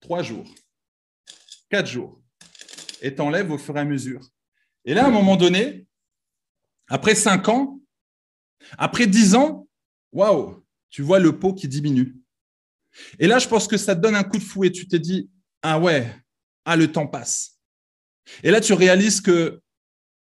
[0.00, 0.52] Trois jours.
[1.70, 2.20] Quatre jours.
[3.00, 4.26] Et tu enlèves au fur et à mesure.
[4.84, 5.86] Et là, à un moment donné,
[6.88, 7.80] après cinq ans,
[8.78, 9.68] après dix ans,
[10.12, 12.16] waouh, tu vois le pot qui diminue.
[13.18, 14.96] Et là, je pense que ça te donne un coup de fou et tu te
[14.96, 15.30] dis,
[15.62, 16.10] ah ouais,
[16.64, 17.60] ah le temps passe.
[18.42, 19.60] Et là, tu réalises que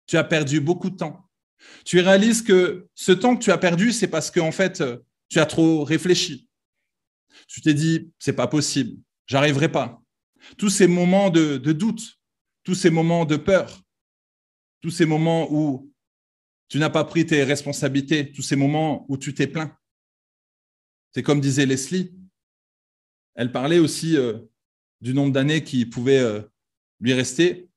[0.06, 1.28] tu as perdu beaucoup de temps.
[1.84, 4.82] Tu réalises que ce temps que tu as perdu, c'est parce qu'en fait,
[5.28, 6.49] tu as trop réfléchi.
[7.48, 10.02] Tu t'es dit, c'est pas possible, j'arriverai pas.
[10.56, 12.18] Tous ces moments de, doute,
[12.64, 13.82] tous ces moments de peur,
[14.80, 15.92] tous ces moments où
[16.68, 19.72] tu n'as pas pris tes responsabilités, tous ces moments où tu t'es plaint.
[21.12, 22.14] C'est comme disait Leslie,
[23.34, 24.38] elle parlait aussi euh,
[25.00, 26.42] du nombre d'années qui pouvaient euh,
[27.00, 27.68] lui rester.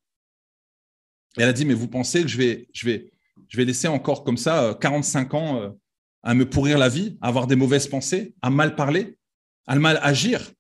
[1.38, 3.12] elle a dit, mais vous pensez que je vais, je vais,
[3.48, 5.80] je vais laisser encore comme ça 45 euh, ans
[6.22, 9.18] à me pourrir la vie, à avoir des mauvaises pensées, à mal parler,
[9.68, 10.52] à mal agir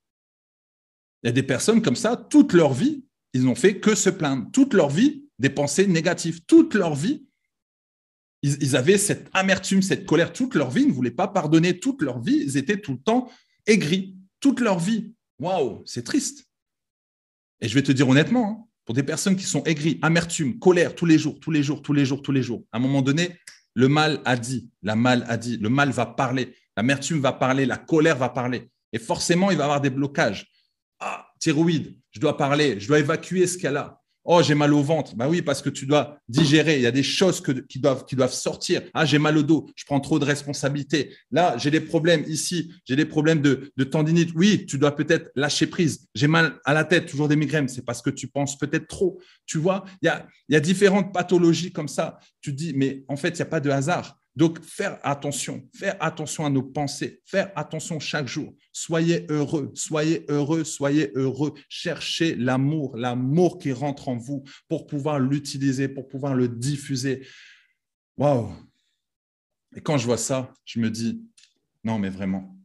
[1.23, 4.09] Il y a des personnes comme ça, toute leur vie, ils n'ont fait que se
[4.09, 4.49] plaindre.
[4.51, 6.45] Toute leur vie, des pensées négatives.
[6.45, 7.25] Toute leur vie,
[8.43, 10.33] ils, avaient cette amertume, cette colère.
[10.33, 11.79] Toute leur vie, ils ne voulaient pas pardonner.
[11.79, 13.31] Toute leur vie, ils étaient tout le temps
[13.65, 15.13] aigris toute leur vie.
[15.39, 16.45] Waouh, c'est triste.
[17.61, 20.95] Et je vais te dire honnêtement, hein, pour des personnes qui sont aigries, amertume, colère
[20.95, 23.01] tous les jours, tous les jours, tous les jours, tous les jours, à un moment
[23.01, 23.39] donné,
[23.73, 27.65] le mal a dit, la mal a dit, le mal va parler, l'amertume va parler,
[27.65, 28.69] la colère va parler.
[28.93, 30.47] Et forcément, il va y avoir des blocages.
[30.99, 33.99] Ah, thyroïde, je dois parler, je dois évacuer ce qu'elle a.
[34.25, 35.15] Oh, j'ai mal au ventre.
[35.17, 36.77] Ben oui, parce que tu dois digérer.
[36.77, 38.81] Il y a des choses qui, doivent, sortir.
[38.93, 39.69] Ah, j'ai mal au dos.
[39.75, 41.13] Je prends trop de responsabilités.
[41.29, 42.71] Là, j'ai des problèmes ici.
[42.85, 44.29] J'ai des problèmes de, tendinite.
[44.33, 46.07] Oui, tu dois peut-être lâcher prise.
[46.15, 47.67] J'ai mal à la tête, toujours des migraines.
[47.67, 49.19] C'est parce que tu penses peut-être trop.
[49.45, 52.17] Tu vois, il y a, il y a différentes pathologies comme ça.
[52.39, 54.17] Tu te dis, mais en fait, il n'y a pas de hasard.
[54.35, 58.53] Donc, faire attention, faire attention à nos pensées, faire attention chaque jour.
[58.71, 61.53] Soyez heureux, soyez heureux, soyez heureux.
[61.69, 67.27] Cherchez l'amour, l'amour qui rentre en vous pour pouvoir l'utiliser, pour pouvoir le diffuser.
[68.17, 68.51] Waouh!
[69.75, 71.21] Et quand je vois ça, je me dis,
[71.83, 72.57] non, mais vraiment,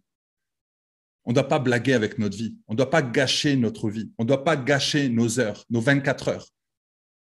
[1.25, 2.57] on ne doit pas blaguer avec notre vie.
[2.67, 4.11] On ne doit pas gâcher notre vie.
[4.17, 6.49] On ne doit pas gâcher nos heures, nos 24 heures.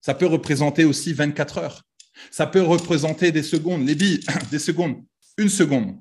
[0.01, 1.83] Ça peut représenter aussi 24 heures.
[2.31, 5.03] Ça peut représenter des secondes, les billes, des secondes,
[5.37, 5.97] une seconde,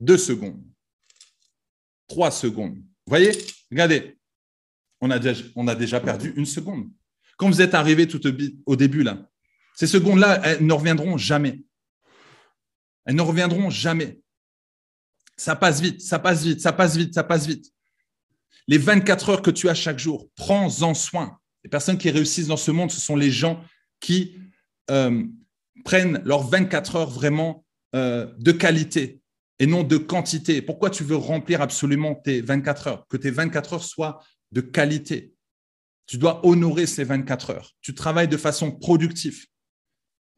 [0.00, 0.62] deux secondes,
[2.06, 2.76] trois secondes.
[2.76, 3.32] Vous voyez?
[3.70, 4.18] Regardez,
[5.00, 6.90] on a, déjà, perdu une seconde.
[7.36, 8.20] Quand vous êtes arrivé tout
[8.66, 9.28] au début, là,
[9.74, 11.62] ces secondes-là, elles ne reviendront jamais.
[13.04, 14.20] Elles ne reviendront jamais.
[15.36, 17.72] Ça passe vite, ça passe vite, ça passe vite, ça passe vite.
[18.66, 21.38] Les 24 heures que tu as chaque jour, prends-en soin.
[21.62, 23.64] Les personnes qui réussissent dans ce monde, ce sont les gens
[24.00, 24.38] qui
[24.90, 25.24] euh,
[25.84, 29.20] prennent leurs 24 heures vraiment euh, de qualité
[29.58, 30.62] et non de quantité.
[30.62, 33.06] Pourquoi tu veux remplir absolument tes 24 heures?
[33.08, 35.34] Que tes 24 heures soient de qualité.
[36.06, 37.72] Tu dois honorer ces 24 heures.
[37.82, 39.44] Tu travailles de façon productive.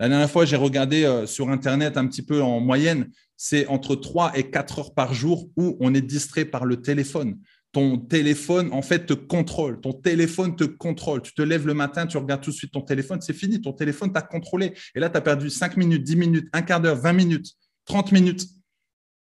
[0.00, 3.94] La dernière fois, j'ai regardé euh, sur Internet un petit peu en moyenne, c'est entre
[3.94, 7.38] 3 et 4 heures par jour où on est distrait par le téléphone
[7.72, 9.80] ton téléphone, en fait, te contrôle.
[9.80, 11.22] Ton téléphone te contrôle.
[11.22, 13.60] Tu te lèves le matin, tu regardes tout de suite ton téléphone, c'est fini.
[13.60, 14.74] Ton téléphone t'a contrôlé.
[14.94, 17.52] Et là, tu as perdu 5 minutes, 10 minutes, un quart d'heure, 20 minutes,
[17.84, 18.44] 30 minutes.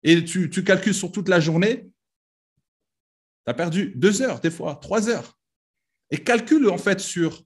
[0.04, 1.90] Et tu, calcules sur toute la journée,
[3.46, 5.38] tu as perdu 2 heures, des fois, 3 heures.
[6.10, 7.44] Et calcule, en fait, sur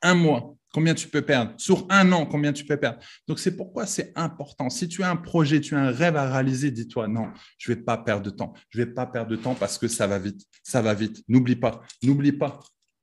[0.00, 0.56] un mois.
[0.72, 1.52] Combien tu peux perdre?
[1.56, 3.00] Sur un an, combien tu peux perdre?
[3.26, 4.70] Donc, c'est pourquoi c'est important.
[4.70, 7.28] Si tu as un projet, tu as un rêve à réaliser, dis-toi, non,
[7.58, 8.52] je ne vais pas perdre de temps.
[8.68, 10.46] Je ne vais pas perdre de temps parce que ça va vite.
[10.62, 11.24] Ça va vite.
[11.28, 12.60] N'oublie pas, n'oublie pas,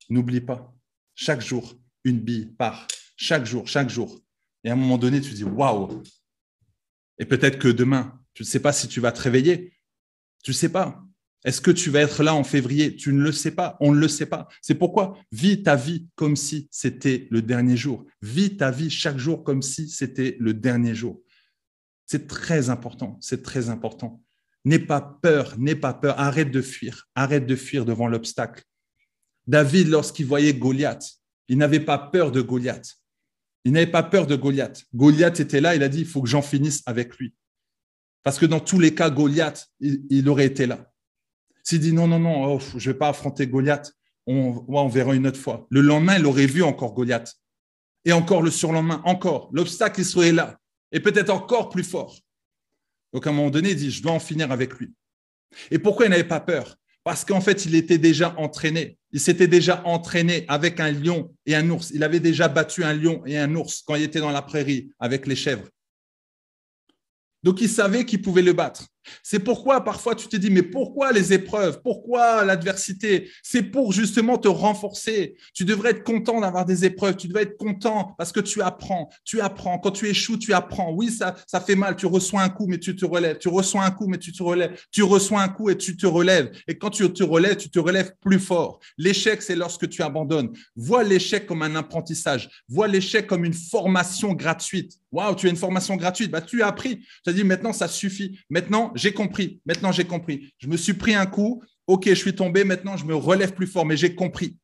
[0.08, 0.74] n'oublie pas.
[1.14, 2.86] Chaque jour, une bille part.
[3.16, 4.18] Chaque jour, chaque jour.
[4.64, 6.02] Et à un moment donné, tu dis, waouh.
[7.18, 9.74] Et peut-être que demain, tu ne sais pas si tu vas te réveiller.
[10.42, 11.04] Tu ne sais pas.
[11.44, 12.96] Est-ce que tu vas être là en février?
[12.96, 14.48] Tu ne le sais pas, on ne le sait pas.
[14.60, 18.04] C'est pourquoi vis ta vie comme si c'était le dernier jour.
[18.22, 21.22] Vis ta vie chaque jour comme si c'était le dernier jour.
[22.06, 24.22] C'est très important, c'est très important.
[24.64, 28.64] N'aie pas peur, n'aie pas peur, arrête de fuir, arrête de fuir devant l'obstacle.
[29.46, 31.06] David, lorsqu'il voyait Goliath,
[31.46, 32.96] il n'avait pas peur de Goliath.
[33.64, 34.84] Il n'avait pas peur de Goliath.
[34.94, 37.34] Goliath était là, il a dit, il faut que j'en finisse avec lui.
[38.22, 40.90] Parce que dans tous les cas, Goliath, il aurait été là.
[41.68, 43.92] S'il dit non, non, non, oh, je ne vais pas affronter Goliath,
[44.26, 45.66] on, on verra une autre fois.
[45.68, 47.34] Le lendemain, il aurait vu encore Goliath.
[48.06, 49.50] Et encore le surlendemain, encore.
[49.52, 50.58] L'obstacle, il serait là.
[50.92, 52.18] Et peut-être encore plus fort.
[53.12, 54.94] Donc à un moment donné, il dit, je dois en finir avec lui.
[55.70, 56.74] Et pourquoi il n'avait pas peur?
[57.04, 58.96] Parce qu'en fait, il était déjà entraîné.
[59.12, 61.90] Il s'était déjà entraîné avec un lion et un ours.
[61.90, 64.90] Il avait déjà battu un lion et un ours quand il était dans la prairie
[64.98, 65.68] avec les chèvres.
[67.42, 68.86] Donc il savait qu'il pouvait le battre.
[69.22, 71.80] C'est pourquoi parfois tu te dis, mais pourquoi les épreuves?
[71.82, 73.30] Pourquoi l'adversité?
[73.42, 75.36] C'est pour justement te renforcer.
[75.54, 77.16] Tu devrais être content d'avoir des épreuves.
[77.16, 79.08] Tu devrais être content parce que tu apprends.
[79.24, 79.78] Tu apprends.
[79.78, 80.92] Quand tu échoues, tu apprends.
[80.92, 81.96] Oui, ça, fait mal.
[81.96, 83.38] Tu reçois un coup, mais tu te relèves.
[83.38, 84.78] Tu reçois un coup, mais tu te relèves.
[84.90, 86.50] Tu reçois un coup et tu te relèves.
[86.66, 88.80] Et quand tu te relèves, tu te relèves plus fort.
[88.96, 90.50] L'échec, c'est lorsque tu abandonnes.
[90.76, 92.48] Vois l'échec comme un apprentissage.
[92.68, 94.92] Vois l'échec comme une formation gratuite.
[95.10, 96.30] Waouh, tu as une formation gratuite.
[96.30, 96.98] Bah, tu as appris.
[97.24, 98.38] Tu as dit maintenant, ça suffit.
[98.50, 99.60] Maintenant, j'ai compris.
[99.64, 100.52] Maintenant, j'ai compris.
[100.58, 101.62] Je me suis pris un coup.
[101.86, 102.64] OK, je suis tombé.
[102.64, 104.56] Maintenant, je me relève plus fort, mais j'ai compris.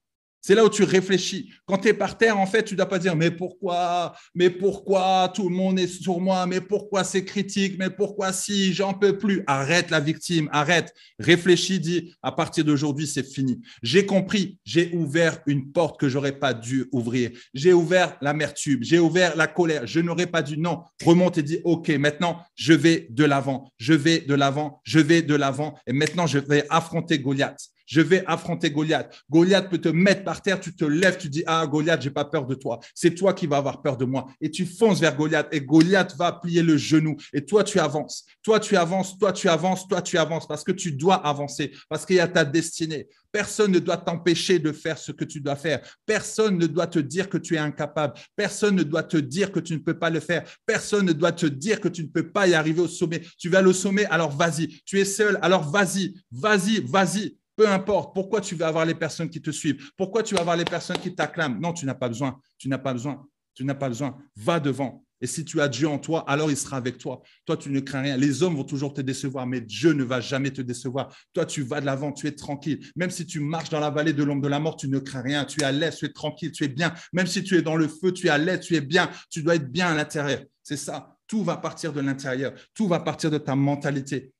[0.46, 1.50] C'est là où tu réfléchis.
[1.64, 4.50] Quand tu es par terre, en fait, tu ne dois pas dire mais pourquoi Mais
[4.50, 8.92] pourquoi tout le monde est sur moi Mais pourquoi c'est critique Mais pourquoi si J'en
[8.92, 9.42] peux plus.
[9.46, 10.92] Arrête la victime, arrête.
[11.18, 13.58] Réfléchis, dis à partir d'aujourd'hui, c'est fini.
[13.82, 17.30] J'ai compris, j'ai ouvert une porte que j'aurais pas dû ouvrir.
[17.54, 19.86] J'ai ouvert l'amertume, j'ai ouvert la colère.
[19.86, 20.58] Je n'aurais pas dû.
[20.58, 24.98] Non, remonte et dis OK, maintenant, je vais de l'avant, je vais de l'avant, je
[24.98, 25.74] vais de l'avant.
[25.86, 27.70] Et maintenant, je vais affronter Goliath.
[27.86, 29.14] Je vais affronter Goliath.
[29.30, 32.24] Goliath peut te mettre par terre, tu te lèves, tu dis Ah, Goliath, j'ai pas
[32.24, 32.80] peur de toi.
[32.94, 34.26] C'est toi qui vas avoir peur de moi.
[34.40, 37.16] Et tu fonces vers Goliath et Goliath va plier le genou.
[37.32, 38.24] Et toi, tu avances.
[38.42, 42.04] Toi, tu avances, toi, tu avances, toi, tu avances parce que tu dois avancer, parce
[42.06, 43.08] qu'il y a ta destinée.
[43.34, 45.80] Personne ne doit t'empêcher de faire ce que tu dois faire.
[46.06, 48.14] Personne ne doit te dire que tu es incapable.
[48.36, 50.44] Personne ne doit te dire que tu ne peux pas le faire.
[50.64, 53.22] Personne ne doit te dire que tu ne peux pas y arriver au sommet.
[53.36, 54.80] Tu vas au sommet, alors vas-y.
[54.84, 57.36] Tu es seul, alors vas-y, vas-y, vas-y.
[57.56, 60.56] Peu importe pourquoi tu vas avoir les personnes qui te suivent, pourquoi tu vas avoir
[60.56, 61.60] les personnes qui t'acclament.
[61.60, 62.40] Non, tu n'as pas besoin.
[62.58, 63.26] Tu n'as pas besoin.
[63.54, 64.16] Tu n'as pas besoin.
[64.36, 65.04] Va devant.
[65.24, 67.22] Et si tu as Dieu en toi, alors il sera avec toi.
[67.46, 68.16] Toi, tu ne crains rien.
[68.18, 71.16] Les hommes vont toujours te décevoir, mais Dieu ne va jamais te décevoir.
[71.32, 72.84] Toi, tu vas de l'avant, tu es tranquille.
[72.94, 75.22] Même si tu marches dans la vallée de l'ombre de la mort, tu ne crains
[75.22, 75.46] rien.
[75.46, 76.92] Tu es à l'aise, tu es tranquille, tu es bien.
[77.14, 79.08] Même si tu es dans le feu, tu es à l'aise, tu es bien.
[79.30, 80.42] Tu dois être bien à l'intérieur.
[80.62, 81.16] C'est ça.
[81.26, 82.52] Tout va partir de l'intérieur.
[82.74, 84.33] Tout va partir de ta mentalité.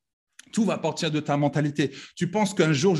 [0.54, 1.90] Tout va partir de ta mentalité.
[2.14, 2.96] Tu penses qu'un jour,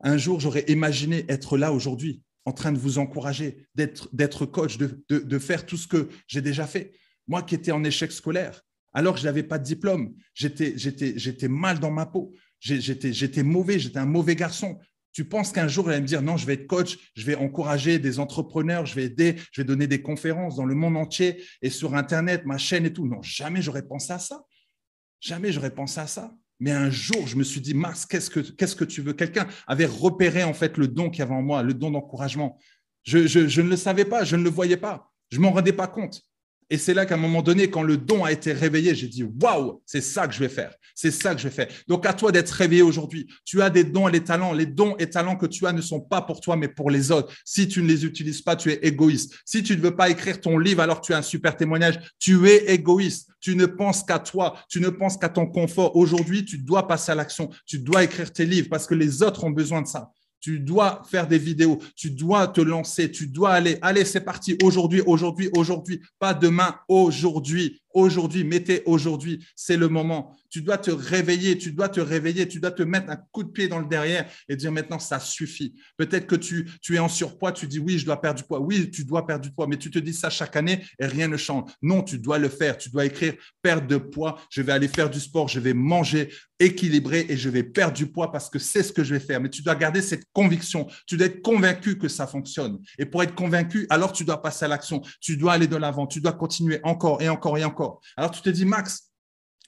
[0.00, 5.38] un jour, j'aurais imaginé être là aujourd'hui, en train de vous encourager, d'être coach, de,
[5.38, 6.92] faire tout ce que j'ai déjà fait.
[7.28, 8.62] Moi qui étais en échec scolaire,
[8.94, 13.98] alors que je n'avais pas de diplôme, j'étais mal dans ma peau, j'étais mauvais, j'étais
[13.98, 14.78] un mauvais garçon.
[15.12, 17.34] Tu penses qu'un jour, elle va me dire, non, je vais être coach, je vais
[17.34, 21.44] encourager des entrepreneurs, je vais aider, je vais donner des conférences dans le monde entier
[21.60, 23.06] et sur Internet, ma chaîne et tout.
[23.06, 24.42] Non, jamais j'aurais pensé à ça.
[25.24, 26.34] Jamais j'aurais pensé à ça.
[26.60, 29.14] Mais un jour, je me suis dit, Max, qu'est-ce que, qu'est-ce que tu veux?
[29.14, 32.58] Quelqu'un avait repéré en fait le don qu'il y avait en moi, le don d'encouragement.
[33.04, 35.86] Je, je, ne le savais pas, je ne le voyais pas, je m'en rendais pas
[35.86, 36.22] compte.
[36.70, 39.24] Et c'est là qu'à un moment donné, quand le don a été réveillé, j'ai dit
[39.24, 40.74] Waouh, c'est ça que je vais faire.
[40.94, 41.68] C'est ça que je vais faire.
[41.88, 43.26] Donc, à toi d'être réveillé aujourd'hui.
[43.44, 44.52] Tu as des dons et des talents.
[44.52, 47.10] Les dons et talents que tu as ne sont pas pour toi, mais pour les
[47.10, 47.34] autres.
[47.44, 49.34] Si tu ne les utilises pas, tu es égoïste.
[49.44, 52.48] Si tu ne veux pas écrire ton livre alors tu as un super témoignage, tu
[52.48, 53.28] es égoïste.
[53.40, 54.56] Tu ne penses qu'à toi.
[54.68, 55.96] Tu ne penses qu'à ton confort.
[55.96, 57.50] Aujourd'hui, tu dois passer à l'action.
[57.66, 60.12] Tu dois écrire tes livres parce que les autres ont besoin de ça.
[60.44, 63.78] Tu dois faire des vidéos, tu dois te lancer, tu dois aller.
[63.80, 64.58] Allez, c'est parti.
[64.62, 67.80] Aujourd'hui, aujourd'hui, aujourd'hui, pas demain, aujourd'hui.
[67.94, 70.36] Aujourd'hui, mettez aujourd'hui, c'est le moment.
[70.50, 73.48] Tu dois te réveiller, tu dois te réveiller, tu dois te mettre un coup de
[73.48, 75.74] pied dans le derrière et dire maintenant, ça suffit.
[75.96, 78.60] Peut-être que tu, tu es en surpoids, tu dis oui, je dois perdre du poids.
[78.60, 81.28] Oui, tu dois perdre du poids, mais tu te dis ça chaque année et rien
[81.28, 81.70] ne change.
[81.82, 82.76] Non, tu dois le faire.
[82.76, 86.30] Tu dois écrire perte de poids, je vais aller faire du sport, je vais manger
[86.60, 89.40] équilibré et je vais perdre du poids parce que c'est ce que je vais faire.
[89.40, 90.86] Mais tu dois garder cette conviction.
[91.06, 92.78] Tu dois être convaincu que ça fonctionne.
[92.98, 95.02] Et pour être convaincu, alors tu dois passer à l'action.
[95.20, 96.06] Tu dois aller de l'avant.
[96.06, 97.83] Tu dois continuer encore et encore et encore.
[98.16, 99.10] Alors tu te dis, Max,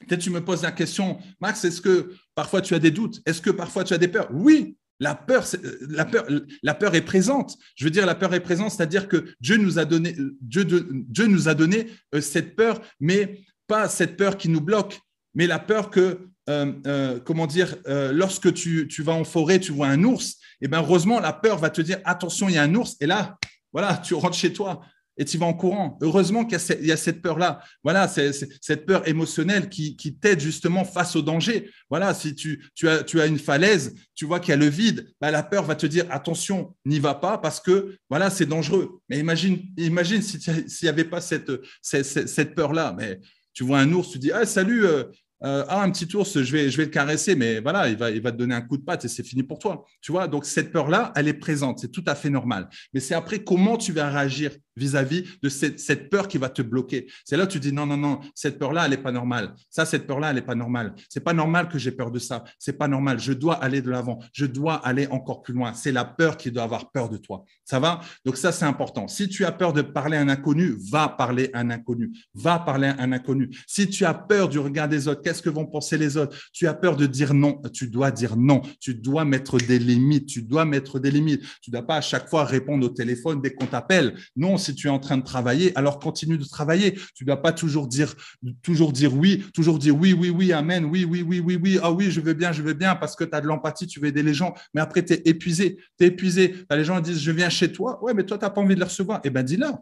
[0.07, 3.21] peut-être tu me poses la question, Max, est-ce que parfois tu as des doutes?
[3.27, 4.29] Est-ce que parfois tu as des peurs?
[4.33, 5.45] Oui, la peur,
[5.89, 6.27] la, peur,
[6.63, 7.57] la peur est présente.
[7.75, 11.27] Je veux dire, la peur est présente, c'est-à-dire que Dieu nous a donné, Dieu, Dieu
[11.27, 14.99] nous a donné euh, cette peur, mais pas cette peur qui nous bloque,
[15.35, 19.73] mais la peur que, euh, euh, comment dire, lorsque tu, tu, vas en forêt, tu
[19.73, 22.59] vois un ours, et eh bien heureusement, la peur va te dire, attention, il y
[22.59, 23.37] a un ours, et là,
[23.73, 24.81] voilà, tu rentres chez toi
[25.19, 25.99] et tu vas en courant.
[26.03, 27.61] Heureusement qu'il y, a cette peur-là.
[27.83, 31.71] Voilà, cette peur émotionnelle qui, t'aide justement face au danger.
[31.91, 35.43] Voilà, si tu, as, une falaise, tu vois qu'il y a le vide, bah, la
[35.43, 39.01] peur va te dire attention, n'y va pas parce que voilà, c'est dangereux.
[39.09, 41.53] Mais imagine, imagine s'il n'y avait pas cette,
[41.83, 42.95] cette, peur-là.
[42.97, 43.21] Mais
[43.53, 45.05] tu vois un ours, tu dis ah, salut, euh,
[45.45, 48.31] euh, ah, un petit ours, je vais, le caresser, mais voilà, il va, il te
[48.31, 49.85] donner un coup de patte et c'est fini pour toi.
[50.01, 52.69] Tu vois, donc cette peur-là, elle est présente, c'est tout à fait normal.
[52.95, 57.07] Mais c'est après comment tu vas réagir vis-à-vis de cette, peur qui va te bloquer.
[57.25, 59.55] C'est là où tu dis non, non, non, cette peur-là, elle n'est pas normale.
[59.71, 60.95] Ça, cette peur-là, elle n'est pas normale.
[61.09, 62.45] C'est pas normal que j'ai peur de ça.
[62.59, 63.19] C'est pas normal.
[63.19, 64.19] Je dois aller de l'avant.
[64.33, 65.73] Je dois aller encore plus loin.
[65.75, 67.45] C'est la peur qui doit avoir peur de toi.
[67.65, 68.01] Ça va?
[68.25, 69.09] Donc ça, c'est important.
[69.09, 72.13] Si tu as peur de parler à un inconnu, va parler à un inconnu.
[72.35, 73.51] Va parler à un inconnu.
[73.67, 76.39] Si tu as peur du regard des autres, qu'est-ce que vont penser les autres?
[76.53, 77.61] Tu as peur de dire non.
[77.73, 78.63] Tu dois dire non.
[78.79, 80.27] Tu dois mettre des limites.
[80.27, 81.43] Tu dois mettre des limites.
[81.61, 84.15] Tu ne dois pas à chaque fois répondre au téléphone dès qu'on t'appelle.
[84.37, 86.95] Non, si tu es en train de travailler, alors continue de travailler.
[87.17, 88.15] Tu ne dois pas toujours dire,
[88.63, 91.91] toujours dire oui, toujours dire oui, oui, oui, amen, oui, oui, oui, oui, oui, ah
[91.91, 94.07] oui, je veux bien, je veux bien, parce que tu as de l'empathie, tu veux
[94.07, 94.55] aider les gens.
[94.75, 96.55] Mais après, tu es épuisé, tu es épuisé.
[96.71, 97.99] Les gens disent, je viens chez toi.
[98.05, 99.21] Ouais, mais toi, tu n'as pas envie de les recevoir.
[99.25, 99.77] Eh bien, dis-leur.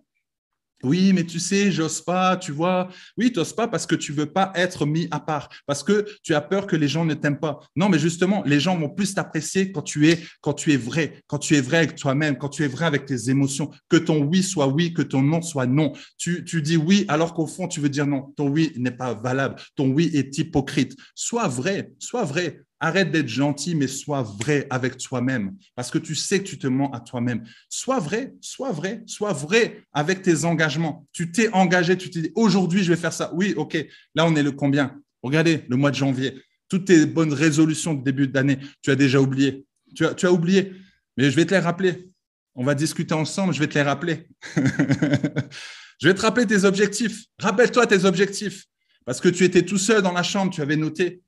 [0.84, 2.88] Oui, mais tu sais, j'ose pas, tu vois.
[3.16, 6.06] Oui, tu n'oses pas parce que tu veux pas être mis à part, parce que
[6.22, 7.60] tu as peur que les gens ne t'aiment pas.
[7.74, 11.60] Non, mais justement, les gens vont plus t'apprécier quand tu es vrai, quand tu es
[11.60, 14.92] vrai avec toi-même, quand tu es vrai avec tes émotions, que ton oui soit oui,
[14.92, 15.92] que ton non soit non.
[16.18, 18.32] Tu, tu dis oui alors qu'au fond, tu veux dire non.
[18.36, 19.56] Ton oui n'est pas valable.
[19.76, 20.96] Ton oui est hypocrite.
[21.14, 22.60] Sois vrai, sois vrai.
[22.80, 26.66] Arrête d'être gentil, mais sois vrai avec toi-même, parce que tu sais que tu te
[26.66, 27.44] mens à toi-même.
[27.68, 31.06] Sois vrai, sois vrai, sois vrai avec tes engagements.
[31.12, 33.32] Tu t'es engagé, tu t'es dit, aujourd'hui, je vais faire ça.
[33.34, 33.74] Oui, OK,
[34.14, 35.00] là, on est le combien?
[35.22, 36.34] Regardez, le mois de janvier,
[36.68, 39.64] toutes tes bonnes résolutions de début d'année, tu as déjà oublié.
[39.94, 40.72] Tu as, tu as oublié,
[41.16, 42.10] mais je vais te les rappeler.
[42.54, 44.28] On va discuter ensemble, je vais te les rappeler.
[44.56, 47.24] je vais te rappeler tes objectifs.
[47.38, 48.64] Rappelle-toi tes objectifs,
[49.04, 51.22] parce que tu étais tout seul dans la chambre, tu avais noté.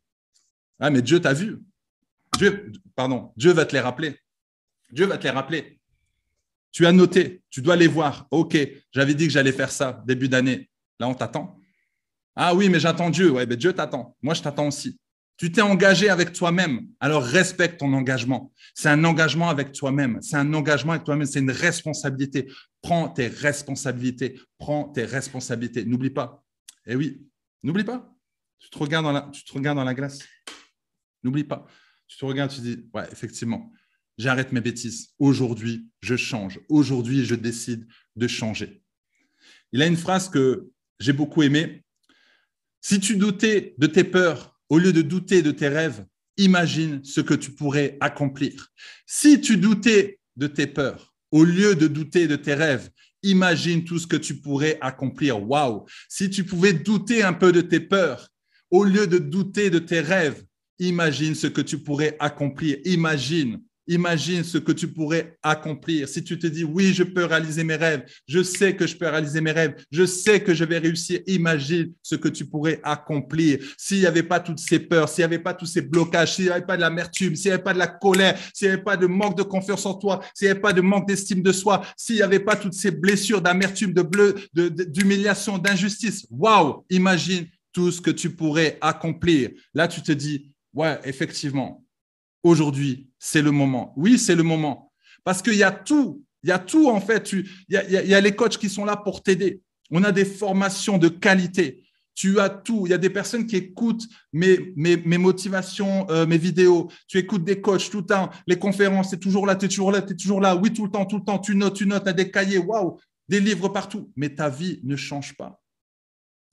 [0.79, 1.59] Ah, mais Dieu t'a vu.
[2.39, 4.19] Dieu, pardon, Dieu va te les rappeler.
[4.91, 5.81] Dieu va te les rappeler.
[6.71, 8.27] Tu as noté, tu dois les voir.
[8.31, 8.57] OK,
[8.93, 10.69] j'avais dit que j'allais faire ça début d'année.
[11.01, 11.59] Là, on t'attend.
[12.35, 13.31] Ah oui, mais j'attends Dieu.
[13.31, 14.15] Ouais, mais Dieu t'attend.
[14.21, 14.99] Moi, je t'attends aussi.
[15.39, 16.87] Tu t'es engagé avec toi-même.
[17.01, 18.53] Alors, respecte ton engagement.
[18.75, 20.21] C'est un engagement avec toi-même.
[20.23, 21.27] C'est un engagement avec toi-même.
[21.27, 22.51] C'est une responsabilité.
[22.81, 24.39] Prends tes responsabilités.
[24.59, 25.85] Prends tes responsabilités.
[25.85, 26.43] N'oublie pas.
[26.87, 27.23] Eh oui,
[27.63, 28.15] n'oublie pas.
[28.59, 30.19] Tu te regardes tu te regardes dans la glace.
[31.27, 31.67] N'oublie pas.
[32.07, 33.73] Tu te regardes, tu te dis, ouais, effectivement,
[34.17, 35.09] j'arrête mes bêtises.
[35.19, 36.61] Aujourd'hui, je change.
[36.69, 38.85] Aujourd'hui, je décide de changer.
[39.73, 40.71] Il a une phrase que
[41.01, 41.85] j'ai beaucoup aimée.
[42.81, 46.07] Si tu doutais de tes peurs au lieu de douter de tes rêves,
[46.37, 48.69] imagine ce que tu pourrais accomplir.
[49.05, 52.89] Si tu doutais de tes peurs au lieu de douter de tes rêves,
[53.25, 55.43] imagine tout ce que tu pourrais accomplir.
[55.43, 55.87] Waouh!
[56.09, 58.29] Si tu pouvais douter un peu de tes peurs
[58.71, 60.45] au lieu de douter de tes rêves,
[60.79, 62.79] Imagine ce que tu pourrais accomplir.
[62.85, 66.09] Imagine, imagine ce que tu pourrais accomplir.
[66.09, 69.07] Si tu te dis, oui, je peux réaliser mes rêves, je sais que je peux
[69.07, 73.59] réaliser mes rêves, je sais que je vais réussir, imagine ce que tu pourrais accomplir.
[73.79, 76.47] S'il n'y avait pas toutes ces peurs, s'il n'y avait pas tous ces blocages, s'il
[76.47, 78.83] n'y avait pas de l'amertume, s'il n'y avait pas de la colère, s'il n'y avait
[78.83, 81.53] pas de manque de confiance en toi, s'il n'y avait pas de manque d'estime de
[81.53, 87.47] soi, s'il n'y avait pas toutes ces blessures d'amertume, de bleu, d'humiliation, d'injustice, waouh, imagine
[87.73, 89.51] tout ce que tu pourrais accomplir.
[89.75, 91.85] Là, tu te dis, ouais, effectivement,
[92.45, 93.93] aujourd'hui, c'est le moment.
[93.97, 94.93] Oui, c'est le moment.
[95.25, 96.23] Parce qu'il y a tout.
[96.43, 97.33] Il y a tout, en fait.
[97.33, 99.63] Il y, a, les coachs qui sont là pour t'aider.
[99.91, 101.83] On a des formations de qualité.
[102.15, 102.87] Tu as tout.
[102.87, 106.89] Il y a des personnes qui écoutent mes, mes, motivations, euh, mes vidéos.
[107.09, 108.31] Tu écoutes des coachs tout le temps.
[108.47, 110.55] Les conférences, tu es toujours là, tu es toujours là, tu es toujours là.
[110.55, 111.39] Oui, tout le temps, tout le temps.
[111.39, 112.59] Tu notes, tu notes, tu as des cahiers.
[112.59, 112.99] Waouh,
[113.29, 114.13] des livres partout.
[114.15, 115.61] Mais ta vie ne change pas.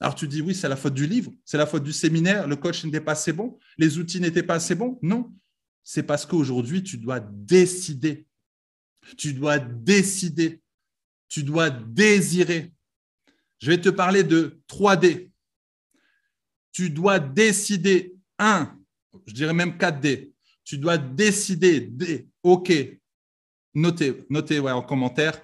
[0.03, 2.57] Alors tu dis oui, c'est la faute du livre, c'est la faute du séminaire, le
[2.57, 4.99] coach n'était pas assez bon, les outils n'étaient pas assez bons.
[5.01, 5.33] Non,
[5.81, 8.27] c'est parce qu'aujourd'hui, tu dois décider.
[9.15, 10.61] Tu dois décider.
[11.29, 12.73] Tu dois désirer.
[13.59, 15.31] Je vais te parler de 3D.
[16.73, 18.13] Tu dois décider.
[18.39, 18.77] 1,
[19.25, 20.33] je dirais même 4D.
[20.65, 21.79] Tu dois décider.
[21.79, 22.73] D, OK.
[23.73, 25.41] Notez, notez en commentaire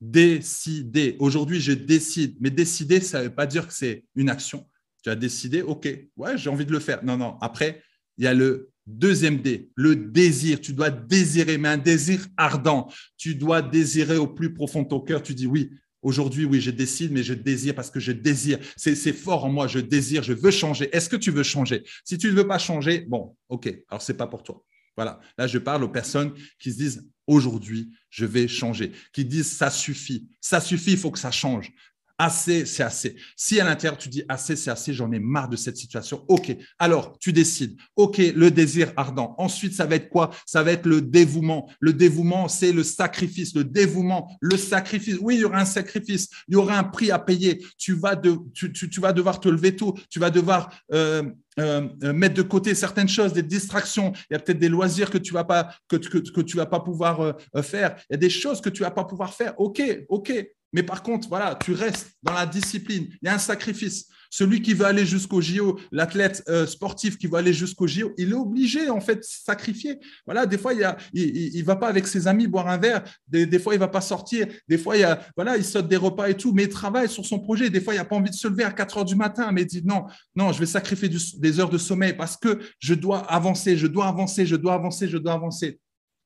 [0.00, 1.16] décider.
[1.18, 2.36] Aujourd'hui, je décide.
[2.40, 4.66] Mais décider, ça ne veut pas dire que c'est une action.
[5.02, 7.04] Tu as décidé, OK, ouais, j'ai envie de le faire.
[7.04, 7.36] Non, non.
[7.40, 7.82] Après,
[8.16, 10.60] il y a le deuxième D, le désir.
[10.60, 12.90] Tu dois désirer, mais un désir ardent.
[13.16, 15.22] Tu dois désirer au plus profond de ton cœur.
[15.22, 15.70] Tu dis oui.
[16.02, 18.58] Aujourd'hui, oui, je décide, mais je désire parce que je désire.
[18.76, 20.94] C'est fort en moi, je désire, je veux changer.
[20.94, 21.82] Est-ce que tu veux changer?
[22.04, 24.62] Si tu ne veux pas changer, bon, OK, alors ce n'est pas pour toi.
[24.96, 29.50] Voilà, là je parle aux personnes qui se disent aujourd'hui je vais changer, qui disent
[29.50, 31.72] ça suffit, ça suffit, il faut que ça change.
[32.16, 33.16] Assez, c'est assez.
[33.34, 36.24] Si à l'intérieur tu dis assez, c'est assez, j'en ai marre de cette situation.
[36.28, 37.76] OK, alors tu décides.
[37.96, 39.34] OK, le désir ardent.
[39.36, 40.30] Ensuite, ça va être quoi?
[40.46, 41.68] Ça va être le dévouement.
[41.80, 43.56] Le dévouement, c'est le sacrifice.
[43.56, 45.16] Le dévouement, le sacrifice.
[45.20, 46.28] Oui, il y aura un sacrifice.
[46.46, 47.64] Il y aura un prix à payer.
[47.78, 49.96] Tu vas, de, tu, vas devoir te lever tôt.
[50.08, 51.24] Tu vas devoir euh,
[51.58, 54.12] euh, euh, mettre de côté certaines choses, des distractions.
[54.30, 56.66] Il y a peut-être des loisirs que tu vas pas que, que, que tu vas
[56.66, 57.96] pas pouvoir faire.
[58.08, 59.58] Il y a des choses que tu vas pas pouvoir faire.
[59.58, 60.32] Ok, ok.
[60.74, 63.06] Mais par contre, voilà, tu restes dans la discipline.
[63.22, 64.08] Il y a un sacrifice.
[64.28, 68.34] Celui qui veut aller jusqu'au JO, l'athlète sportif qui veut aller jusqu'au JO, il est
[68.34, 70.00] obligé en fait de sacrifier.
[70.26, 73.04] Voilà, des fois il ne va pas avec ses amis boire un verre.
[73.28, 74.48] Des, fois il va pas sortir.
[74.68, 77.70] Des fois il saute des repas et tout, mais il travaille sur son projet.
[77.70, 79.62] Des fois il a pas envie de se lever à 4 heures du matin, mais
[79.62, 83.20] il dit non, non, je vais sacrifier des heures de sommeil parce que je dois
[83.32, 85.78] avancer, je dois avancer, je dois avancer, je dois avancer.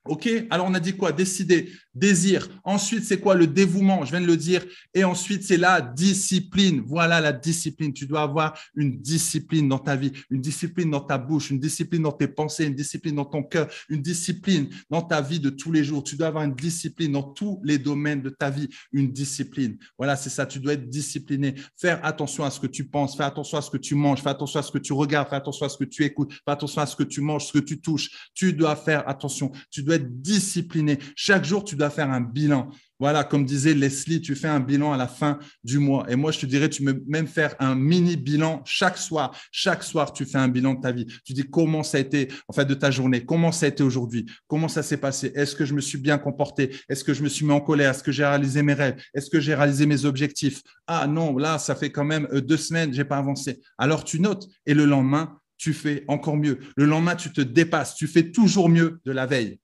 [0.09, 1.12] OK Alors, on a dit quoi?
[1.12, 2.48] Décider, désir.
[2.64, 4.04] Ensuite, c'est quoi le dévouement?
[4.04, 4.64] Je viens de le dire.
[4.94, 6.82] Et ensuite, c'est la discipline.
[6.86, 7.92] Voilà la discipline.
[7.92, 12.02] Tu dois avoir une discipline dans ta vie, une discipline dans ta bouche, une discipline
[12.02, 15.72] dans tes pensées, une discipline dans ton cœur, une discipline dans ta vie de tous
[15.72, 16.02] les jours.
[16.02, 19.76] Tu dois avoir une discipline dans tous les domaines de ta vie, une discipline.
[19.96, 20.46] Voilà, c'est ça.
[20.46, 21.54] Tu dois être discipliné.
[21.76, 24.32] Faire attention à ce que tu penses, faire attention à ce que tu manges, faire
[24.32, 26.82] attention à ce que tu regardes, faire attention à ce que tu écoutes, faire attention
[26.82, 28.30] à ce que tu manges, ce que tu touches.
[28.34, 29.52] Tu dois faire attention.
[29.70, 30.99] Tu dois discipliné.
[31.16, 32.70] Chaque jour, tu dois faire un bilan.
[33.01, 36.05] Voilà, comme disait Leslie, tu fais un bilan à la fin du mois.
[36.11, 39.36] Et moi, je te dirais, tu peux même faire un mini bilan chaque soir.
[39.53, 41.07] Chaque soir, tu fais un bilan de ta vie.
[41.24, 43.24] Tu dis comment ça a été, en fait, de ta journée.
[43.24, 44.26] Comment ça a été aujourd'hui?
[44.49, 45.30] Comment ça s'est passé?
[45.36, 46.74] Est-ce que je me suis bien comporté?
[46.88, 47.92] Est-ce que je me suis mis en colère?
[47.92, 49.01] Est-ce que j'ai réalisé mes rêves?
[49.14, 50.62] Est-ce que j'ai réalisé mes objectifs?
[50.88, 53.61] Ah non, là, ça fait quand même euh, deux semaines, j'ai pas avancé.
[53.78, 54.49] Alors, tu notes.
[54.66, 56.59] Et le lendemain, tu fais encore mieux.
[56.76, 57.94] Le lendemain, tu te dépasses.
[57.94, 59.61] Tu fais toujours mieux de la veille.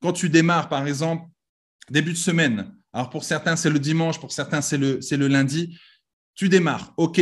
[0.00, 1.26] Quand tu démarres, par exemple,
[1.90, 5.78] début de semaine, alors pour certains, c'est le dimanche, pour certains, c'est le, lundi,
[6.34, 7.20] tu démarres, OK,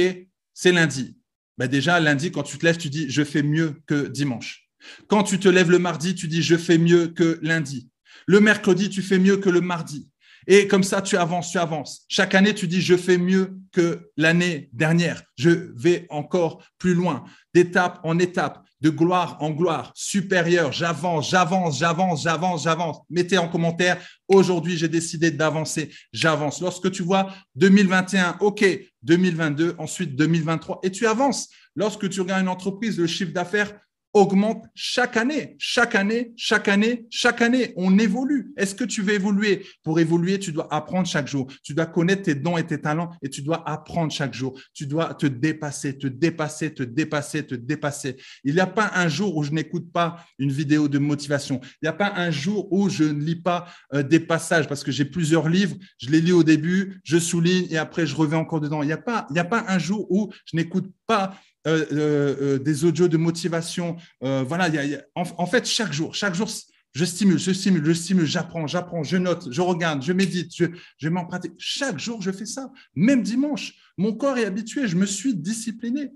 [0.54, 1.16] c'est lundi.
[1.58, 4.68] Ben déjà, lundi, quand tu te lèves, tu dis, je fais mieux que dimanche.
[5.08, 7.90] Quand tu te lèves le mardi, tu dis, je fais mieux que lundi.
[8.26, 10.08] Le mercredi, tu fais mieux que le mardi.
[10.46, 12.04] Et comme ça, tu avances, tu avances.
[12.08, 15.22] Chaque année, tu dis, je fais mieux que l'année dernière.
[15.36, 20.72] Je vais encore plus loin, d'étape en étape, de gloire en gloire, supérieure.
[20.72, 22.98] J'avance, j'avance, j'avance, j'avance, j'avance.
[23.10, 26.60] Mettez en commentaire, aujourd'hui, j'ai décidé d'avancer, j'avance.
[26.60, 28.64] Lorsque tu vois 2021, OK,
[29.02, 31.48] 2022, ensuite 2023, et tu avances.
[31.74, 33.72] Lorsque tu regardes une entreprise, le chiffre d'affaires
[34.18, 37.72] augmente chaque année, chaque année, chaque année, chaque année.
[37.76, 38.52] On évolue.
[38.56, 39.64] Est-ce que tu veux évoluer?
[39.82, 41.50] Pour évoluer, tu dois apprendre chaque jour.
[41.62, 44.58] Tu dois connaître tes dons et tes talents et tu dois apprendre chaque jour.
[44.74, 48.16] Tu dois te dépasser, te dépasser, te dépasser, te dépasser.
[48.44, 51.60] Il n'y a pas un jour où je n'écoute pas une vidéo de motivation.
[51.62, 54.82] Il n'y a pas un jour où je ne lis pas euh, des passages parce
[54.84, 55.76] que j'ai plusieurs livres.
[55.98, 58.82] Je les lis au début, je souligne et après je reviens encore dedans.
[58.82, 61.34] Il n'y a pas, il n'y a pas un jour où je n'écoute pas
[61.64, 63.96] des audios de motivation.
[64.20, 64.68] voilà,
[65.14, 66.48] en, fait, chaque jour, chaque jour,
[66.94, 70.66] je stimule, je stimule, je stimule, j'apprends, j'apprends, je note, je regarde, je médite, je,
[70.96, 71.52] je pratique.
[71.58, 72.72] Chaque jour, je fais ça.
[72.94, 76.10] Même dimanche, mon corps est habitué, je me suis discipliné.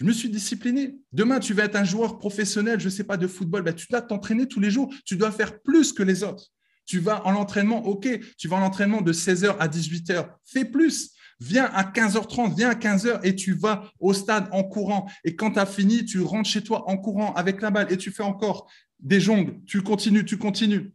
[0.00, 0.96] Je me suis discipliné.
[1.12, 3.62] Demain, tu vas être un joueur professionnel, je ne sais pas, de football.
[3.62, 4.92] Ben, tu dois t'entraîner tous les jours.
[5.04, 6.46] Tu dois faire plus que les autres.
[6.86, 8.08] Tu vas en entraînement, OK,
[8.38, 10.30] tu vas en entraînement de 16h à 18h.
[10.44, 11.12] Fais plus.
[11.40, 15.10] Viens à 15h30, viens à 15h et tu vas au stade en courant.
[15.24, 17.96] Et quand tu as fini, tu rentres chez toi en courant avec la balle et
[17.96, 19.54] tu fais encore des jongles.
[19.66, 20.92] Tu continues, tu continues.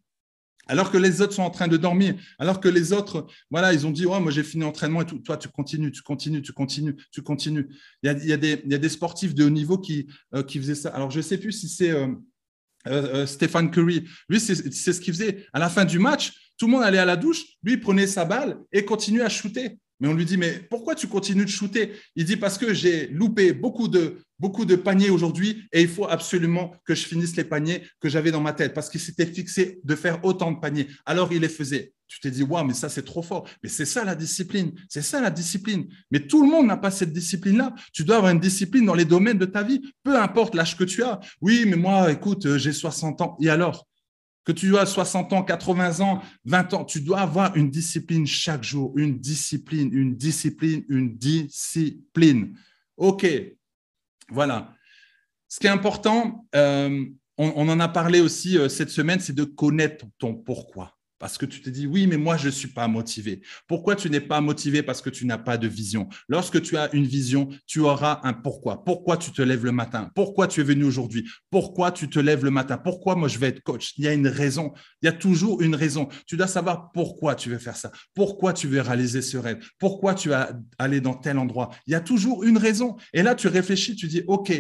[0.67, 3.85] Alors que les autres sont en train de dormir, alors que les autres, voilà, ils
[3.85, 5.05] ont dit, oh, moi j'ai fini l'entraînement et.
[5.05, 7.69] Toi, tu continues, tu continues, tu continues, tu continues.
[8.01, 10.89] Il y a, des, sportifs de haut niveau qui, euh, faisaient ça.
[10.89, 12.07] Alors, je ne sais plus si c'est euh,
[12.87, 14.05] euh, Stéphane Curry.
[14.27, 15.45] Lui, c'est ce qu'il faisait.
[15.53, 17.43] À la fin du match, tout le monde allait à la douche.
[17.63, 19.77] Lui, il prenait sa balle et continuait à shooter.
[19.99, 21.93] Mais on lui dit, mais pourquoi tu continues de shooter?
[22.15, 24.17] Il dit, parce que j'ai loupé beaucoup de,
[24.83, 28.53] paniers aujourd'hui et il faut absolument que je finisse les paniers que j'avais dans ma
[28.53, 30.87] tête parce qu'il s'était fixé de faire autant de paniers.
[31.05, 31.93] Alors il les faisait.
[32.07, 33.47] Tu t'es dit, waouh, mais ça c'est trop fort.
[33.63, 34.73] Mais c'est ça la discipline.
[34.89, 35.87] C'est ça la discipline.
[36.11, 37.73] Mais tout le monde n'a pas cette discipline-là.
[37.93, 40.83] Tu dois avoir une discipline dans les domaines de ta vie, peu importe l'âge que
[40.83, 41.19] tu as.
[41.41, 43.37] Oui, mais moi, écoute, euh, j'ai 60 ans.
[43.41, 43.87] Et alors?
[44.45, 48.63] Que tu as 60 ans, 80 ans, 20 ans, tu dois avoir une discipline chaque
[48.63, 52.55] jour, une discipline, une discipline, une discipline.
[52.95, 53.25] OK,
[54.29, 54.73] voilà.
[55.49, 57.05] Ce qui est important, euh,
[57.37, 60.94] on, en a parlé aussi euh, cette semaine, c'est de connaître ton pourquoi.
[61.18, 63.41] Parce que tu te dis, oui, mais moi, je ne suis pas motivé.
[63.68, 64.84] Pourquoi tu n'es pas motivé?
[64.84, 66.09] Parce que tu n'as pas de vision.
[66.28, 68.84] Lorsque tu as une vision, tu auras un pourquoi.
[68.84, 70.11] Pourquoi tu te lèves le matin?
[70.13, 71.28] Pourquoi tu es venu aujourd'hui?
[71.49, 72.78] Pourquoi tu te lèves le matin?
[72.78, 73.93] Pourquoi moi, je vais être coach?
[73.97, 74.74] Il y a une raison.
[75.01, 76.09] Il y a toujours une raison.
[76.28, 77.91] Tu dois savoir pourquoi tu veux faire ça.
[78.13, 79.66] Pourquoi tu veux réaliser ce rêve?
[79.80, 81.70] Pourquoi tu vas aller dans tel endroit?
[81.88, 82.97] Il y a toujours une raison.
[83.13, 84.51] Et là, tu réfléchis, tu dis, OK,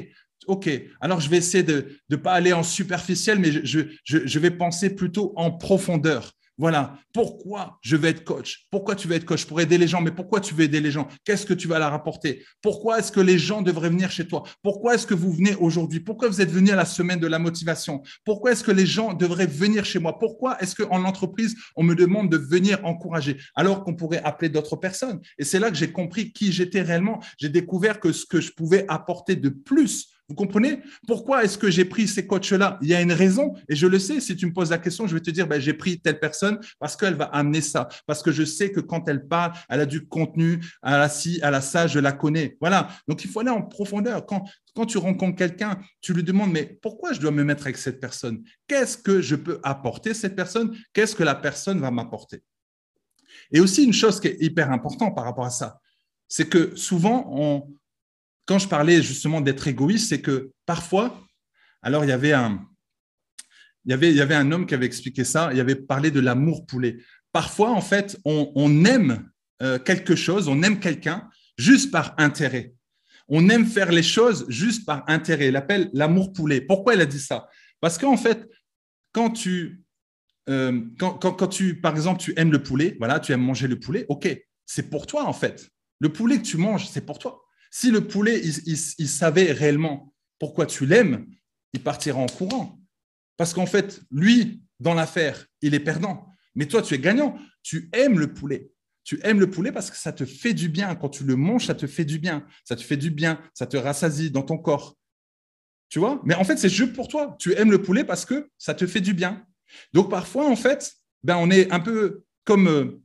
[0.47, 0.69] OK,
[1.01, 4.93] alors je vais essayer de ne pas aller en superficiel, mais je, je vais penser
[4.93, 6.33] plutôt en profondeur.
[6.57, 6.97] Voilà.
[7.13, 8.65] Pourquoi je vais être coach?
[8.71, 9.45] Pourquoi tu veux être coach?
[9.45, 10.01] Pour aider les gens.
[10.01, 11.07] Mais pourquoi tu veux aider les gens?
[11.25, 14.43] Qu'est-ce que tu vas leur apporter Pourquoi est-ce que les gens devraient venir chez toi?
[14.63, 15.99] Pourquoi est-ce que vous venez aujourd'hui?
[15.99, 18.03] Pourquoi vous êtes venu à la semaine de la motivation?
[18.23, 20.17] Pourquoi est-ce que les gens devraient venir chez moi?
[20.17, 23.37] Pourquoi est-ce qu'en entreprise, on me demande de venir encourager?
[23.55, 25.19] Alors qu'on pourrait appeler d'autres personnes.
[25.37, 27.19] Et c'est là que j'ai compris qui j'étais réellement.
[27.37, 30.81] J'ai découvert que ce que je pouvais apporter de plus vous comprenez?
[31.07, 32.79] Pourquoi est-ce que j'ai pris ces coachs-là?
[32.81, 34.19] Il y a une raison, et je le sais.
[34.19, 36.59] Si tu me poses la question, je vais te dire, ben, j'ai pris telle personne
[36.79, 39.85] parce qu'elle va amener ça, parce que je sais que quand elle parle, elle a
[39.85, 42.57] du contenu, elle a ci, elle a ça, je la connais.
[42.59, 42.87] Voilà.
[43.07, 44.25] Donc, il faut aller en profondeur.
[44.25, 44.43] Quand,
[44.75, 47.99] quand tu rencontres quelqu'un, tu lui demandes, mais pourquoi je dois me mettre avec cette
[47.99, 48.43] personne?
[48.67, 50.75] Qu'est-ce que je peux apporter à cette personne?
[50.93, 52.41] Qu'est-ce que la personne va m'apporter?
[53.51, 55.79] Et aussi, une chose qui est hyper importante par rapport à ça,
[56.27, 57.67] c'est que souvent, on,
[58.45, 61.25] quand je parlais justement d'être égoïste, c'est que parfois,
[61.81, 62.65] alors il y avait un,
[63.85, 66.11] il y avait, il y avait un homme qui avait expliqué ça, il avait parlé
[66.11, 66.97] de l'amour poulet.
[67.31, 69.29] Parfois, en fait, on, aime
[69.61, 72.73] euh, quelque chose, on aime quelqu'un juste par intérêt.
[73.27, 75.49] On aime faire les choses juste par intérêt.
[75.49, 76.61] Il appelle l'amour poulet.
[76.61, 77.47] Pourquoi il a dit ça?
[77.81, 78.47] Parce qu'en fait,
[79.11, 79.83] quand tu,
[80.49, 83.79] euh, quand, quand, tu, par exemple, tu aimes le poulet, voilà, tu aimes manger le
[83.79, 84.27] poulet, ok,
[84.65, 85.69] c'est pour toi en fait.
[85.99, 87.44] Le poulet que tu manges, c'est pour toi.
[87.77, 91.25] Si le poulet, il, savait réellement pourquoi tu l'aimes,
[91.73, 92.79] il partira en courant.
[93.35, 96.25] Parce qu'en fait, lui, dans l'affaire, il est perdant.
[96.55, 97.37] Mais toi, tu es gagnant.
[97.63, 98.71] Tu aimes le poulet.
[99.03, 100.95] Tu aimes le poulet parce que ça te fait du bien.
[100.95, 102.47] Quand tu le manges, ça te fait du bien.
[102.63, 103.41] Ça te fait du bien.
[103.53, 104.95] Ça te rassasie dans ton corps.
[105.89, 106.21] Tu vois?
[106.23, 107.35] Mais en fait, c'est juste pour toi.
[107.39, 109.45] Tu aimes le poulet parce que ça te fait du bien.
[109.91, 110.93] Donc, parfois, en fait,
[111.25, 113.01] ben, on est un peu comme, euh,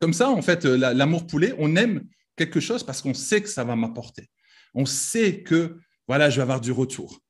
[0.00, 1.54] comme ça, en fait, l'amour poulet.
[1.56, 4.28] On aime quelque chose parce qu'on sait que ça va m'apporter.
[4.74, 5.78] On sait que,
[6.08, 7.20] voilà, je vais avoir du retour.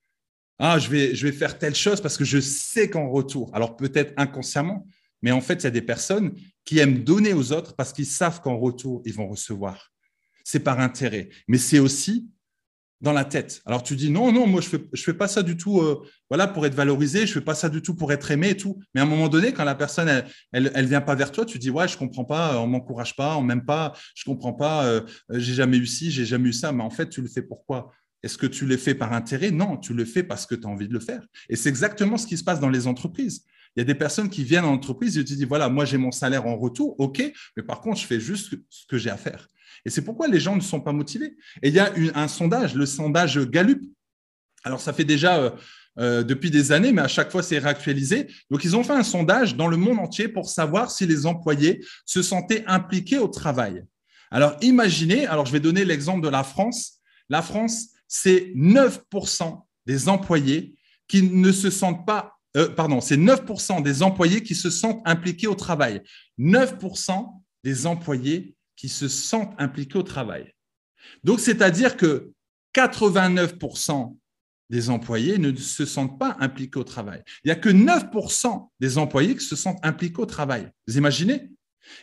[0.58, 3.76] Ah, je vais, je vais faire telle chose parce que je sais qu'en retour, alors
[3.76, 4.86] peut-être inconsciemment,
[5.22, 6.34] mais en fait, il y a des personnes
[6.64, 9.92] qui aiment donner aux autres parce qu'ils savent qu'en retour, ils vont recevoir.
[10.44, 11.28] C'est par intérêt.
[11.48, 12.28] Mais c'est aussi
[13.02, 13.60] dans la tête.
[13.66, 16.46] Alors tu dis non, non, moi je fais, fais pas ça du tout euh, voilà,
[16.46, 18.78] pour être valorisé, je fais pas ça du tout pour être aimé et tout.
[18.94, 21.68] Mais à un moment donné, quand la personne, elle, vient pas vers toi, tu dis
[21.68, 25.00] ouais, je comprends pas, on m'encourage pas, on m'aime pas, je comprends pas, euh,
[25.30, 26.72] j'ai jamais eu ci, j'ai jamais eu ça.
[26.72, 27.90] Mais en fait, tu le fais pourquoi?
[28.22, 29.50] Est-ce que tu le fais par intérêt?
[29.50, 31.26] Non, tu le fais parce que tu as envie de le faire.
[31.48, 33.44] Et c'est exactement ce qui se passe dans les entreprises.
[33.76, 35.96] Il y a des personnes qui viennent en entreprise et tu dis voilà, moi j'ai
[35.96, 37.22] mon salaire en retour, ok,
[37.56, 39.48] mais par contre, je fais juste ce que j'ai à faire.
[39.84, 41.36] Et c'est pourquoi les gens ne sont pas motivés.
[41.62, 43.82] Et il y a un sondage, le sondage Gallup.
[44.64, 45.50] Alors, ça fait déjà euh,
[45.98, 48.28] euh, depuis des années, mais à chaque fois, c'est réactualisé.
[48.50, 51.84] Donc, ils ont fait un sondage dans le monde entier pour savoir si les employés
[52.06, 53.84] se sentaient impliqués au travail.
[54.30, 57.00] Alors, imaginez, alors je vais donner l'exemple de la France.
[57.28, 60.74] La France, c'est 9% des employés
[61.08, 65.46] qui ne se sentent pas, euh, pardon, c'est 9% des employés qui se sentent impliqués
[65.46, 66.02] au travail.
[66.38, 70.52] 9% des employés qui se sentent impliqués au travail.
[71.24, 72.32] Donc, c'est-à-dire que
[72.74, 74.16] 89%
[74.70, 77.22] des employés ne se sentent pas impliqués au travail.
[77.44, 80.70] Il n'y a que 9% des employés qui se sentent impliqués au travail.
[80.86, 81.50] Vous imaginez?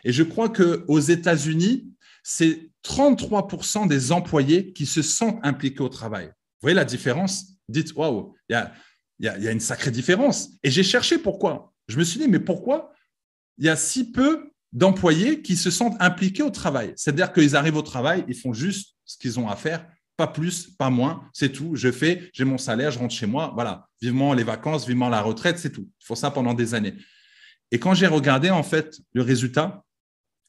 [0.03, 1.89] Et je crois qu'aux États-Unis,
[2.23, 6.27] c'est 33% des employés qui se sentent impliqués au travail.
[6.27, 7.53] Vous voyez la différence?
[7.67, 8.73] Dites, waouh, il y a,
[9.25, 10.49] y a une sacrée différence.
[10.63, 11.73] Et j'ai cherché pourquoi.
[11.87, 12.93] Je me suis dit, mais pourquoi
[13.57, 16.93] il y a si peu d'employés qui se sentent impliqués au travail?
[16.95, 20.67] C'est-à-dire qu'ils arrivent au travail, ils font juste ce qu'ils ont à faire, pas plus,
[20.67, 21.75] pas moins, c'est tout.
[21.75, 23.87] Je fais, j'ai mon salaire, je rentre chez moi, voilà.
[24.01, 25.89] Vivement les vacances, vivement la retraite, c'est tout.
[26.01, 26.95] Il faut ça pendant des années.
[27.71, 29.83] Et quand j'ai regardé en fait le résultat,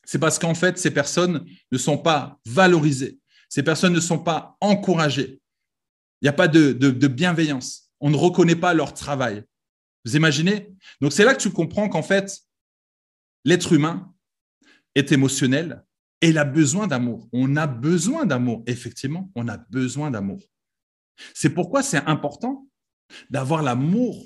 [0.04, 3.18] C'est parce qu'en fait, ces personnes ne sont pas valorisées.
[3.48, 5.40] Ces personnes ne sont pas encouragées.
[6.20, 7.89] Il n'y a pas de bienveillance.
[8.00, 9.44] On ne reconnaît pas leur travail.
[10.04, 10.74] Vous imaginez?
[11.00, 12.40] Donc c'est là que tu comprends qu'en fait,
[13.44, 14.14] l'être humain
[14.94, 15.84] est émotionnel
[16.20, 17.28] et il a besoin d'amour.
[17.32, 20.42] On a besoin d'amour, effectivement, on a besoin d'amour.
[21.34, 22.68] C'est pourquoi c'est important
[23.28, 24.24] d'avoir l'amour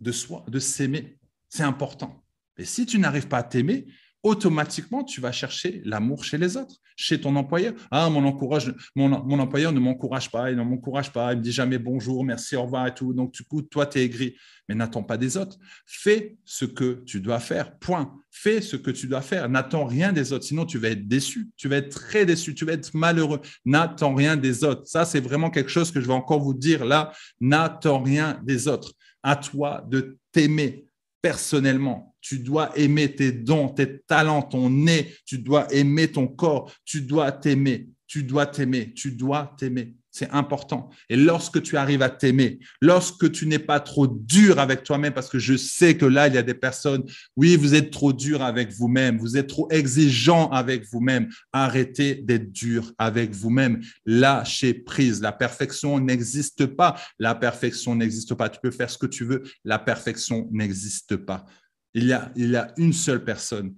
[0.00, 1.18] de soi, de s'aimer.
[1.48, 2.24] C'est important.
[2.56, 3.86] Et si tu n'arrives pas à t'aimer,
[4.22, 7.74] automatiquement, tu vas chercher l'amour chez les autres, chez ton employeur.
[7.90, 12.24] Ah, mon, employeur ne m'encourage pas, il ne m'encourage pas, il me dit jamais bonjour,
[12.24, 13.12] merci, au revoir et tout.
[13.12, 14.36] Donc, du coup, toi, tu es aigri.
[14.68, 15.58] Mais n'attends pas des autres.
[15.86, 17.76] Fais ce que tu dois faire.
[17.78, 18.14] Point.
[18.30, 19.48] Fais ce que tu dois faire.
[19.48, 20.44] N'attends rien des autres.
[20.44, 21.50] Sinon, tu vas être déçu.
[21.56, 22.54] Tu vas être très déçu.
[22.54, 23.40] Tu vas être malheureux.
[23.64, 24.86] N'attends rien des autres.
[24.86, 27.12] Ça, c'est vraiment quelque chose que je vais encore vous dire là.
[27.40, 28.92] N'attends rien des autres.
[29.24, 30.86] À toi de t'aimer
[31.22, 32.14] personnellement.
[32.20, 35.14] Tu dois aimer tes dons, tes talents, ton nez.
[35.24, 36.72] Tu dois aimer ton corps.
[36.84, 37.88] Tu dois t'aimer.
[38.06, 38.92] Tu dois t'aimer.
[38.92, 39.94] Tu dois t'aimer.
[40.14, 40.90] C'est important.
[41.08, 45.30] Et lorsque tu arrives à t'aimer, lorsque tu n'es pas trop dur avec toi-même, parce
[45.30, 47.02] que je sais que là, il y a des personnes,
[47.34, 51.30] oui, vous êtes trop dur avec vous-même, vous êtes trop exigeant avec vous-même.
[51.54, 53.80] Arrêtez d'être dur avec vous-même.
[54.04, 55.22] Lâchez prise.
[55.22, 57.00] La perfection n'existe pas.
[57.18, 58.50] La perfection n'existe pas.
[58.50, 59.42] Tu peux faire ce que tu veux.
[59.64, 61.46] La perfection n'existe pas.
[61.94, 63.74] Il y, a, il y a une seule personne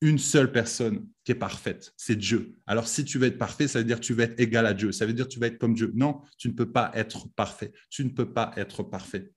[0.00, 2.54] une seule personne qui est parfaite, c'est Dieu.
[2.66, 4.74] Alors si tu veux être parfait, ça veut dire que tu vas être égal à
[4.74, 5.92] Dieu, ça veut dire que tu vas être comme Dieu.
[5.94, 9.32] Non, tu ne peux pas être parfait, tu ne peux pas être parfait.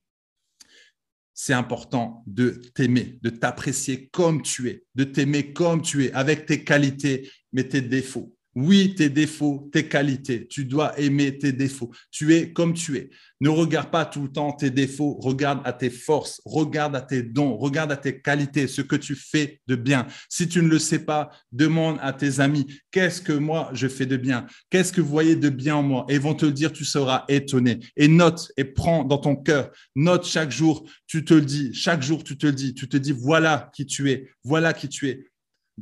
[1.34, 6.46] C'est important de t'aimer, de t'apprécier comme tu es, de t'aimer comme tu es, avec
[6.46, 8.36] tes qualités, mais tes défauts.
[8.56, 10.48] Oui, tes défauts, tes qualités.
[10.48, 11.92] Tu dois aimer tes défauts.
[12.10, 13.10] Tu es comme tu es.
[13.42, 15.20] Ne regarde pas tout le temps tes défauts.
[15.22, 16.42] Regarde à tes forces.
[16.46, 17.58] Regarde à tes dons.
[17.58, 20.08] Regarde à tes qualités, ce que tu fais de bien.
[20.30, 24.08] Si tu ne le sais pas, demande à tes amis qu'est-ce que moi je fais
[24.08, 24.48] de bien?
[24.70, 26.86] Qu'est-ce que vous voyez de bien en moi Et ils vont te le dire, tu
[26.86, 27.80] seras étonné.
[27.96, 29.72] Et note et prends dans ton cœur.
[29.96, 31.74] Note chaque jour, tu te le dis.
[31.74, 32.74] Chaque jour, tu te le dis.
[32.74, 34.30] Tu te dis, voilà qui tu es.
[34.44, 35.28] Voilà qui tu es.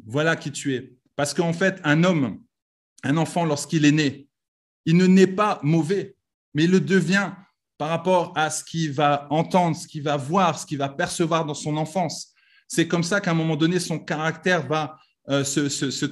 [0.06, 0.94] Voilà qui tu es.
[1.16, 2.40] Parce qu'en fait, un homme,
[3.08, 4.28] un enfant, lorsqu'il est né,
[4.86, 6.16] il ne naît pas mauvais,
[6.54, 7.32] mais il le devient
[7.78, 11.46] par rapport à ce qu'il va entendre, ce qu'il va voir, ce qu'il va percevoir
[11.46, 12.34] dans son enfance.
[12.68, 14.98] C'est comme ça qu'à un moment donné, son caractère va
[15.30, 16.06] euh, se, se.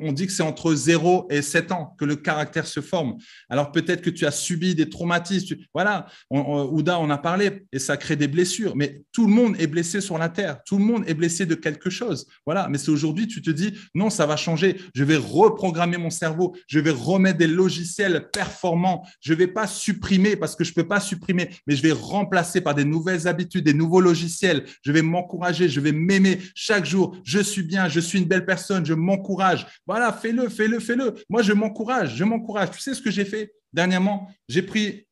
[0.00, 3.16] On dit que c'est entre 0 et 7 ans que le caractère se forme.
[3.48, 5.56] Alors peut-être que tu as subi des traumatismes.
[5.72, 8.74] voilà, Ouda on a parlé et ça crée des blessures.
[8.76, 10.58] Mais tout le monde est blessé sur la terre.
[10.66, 12.26] Tout le monde est blessé de quelque chose.
[12.44, 14.76] Voilà, mais c'est aujourd'hui tu te dis non, ça va changer.
[14.94, 16.56] Je vais reprogrammer mon cerveau.
[16.66, 19.06] Je vais remettre des logiciels performants.
[19.20, 22.60] Je vais pas supprimer parce que je ne peux pas supprimer, mais je vais remplacer
[22.60, 24.64] par des nouvelles habitudes, des nouveaux logiciels.
[24.82, 25.68] Je vais m'encourager.
[25.68, 27.16] Je vais m'aimer chaque jour.
[27.24, 27.88] Je suis bien.
[27.88, 29.66] Je suis une belle personne, je m'encourage.
[29.86, 31.14] Voilà, fais-le, fais-le, fais-le.
[31.28, 32.70] Moi, je m'encourage, je m'encourage.
[32.70, 34.30] Tu sais ce que j'ai fait dernièrement?
[34.48, 35.06] J'ai pris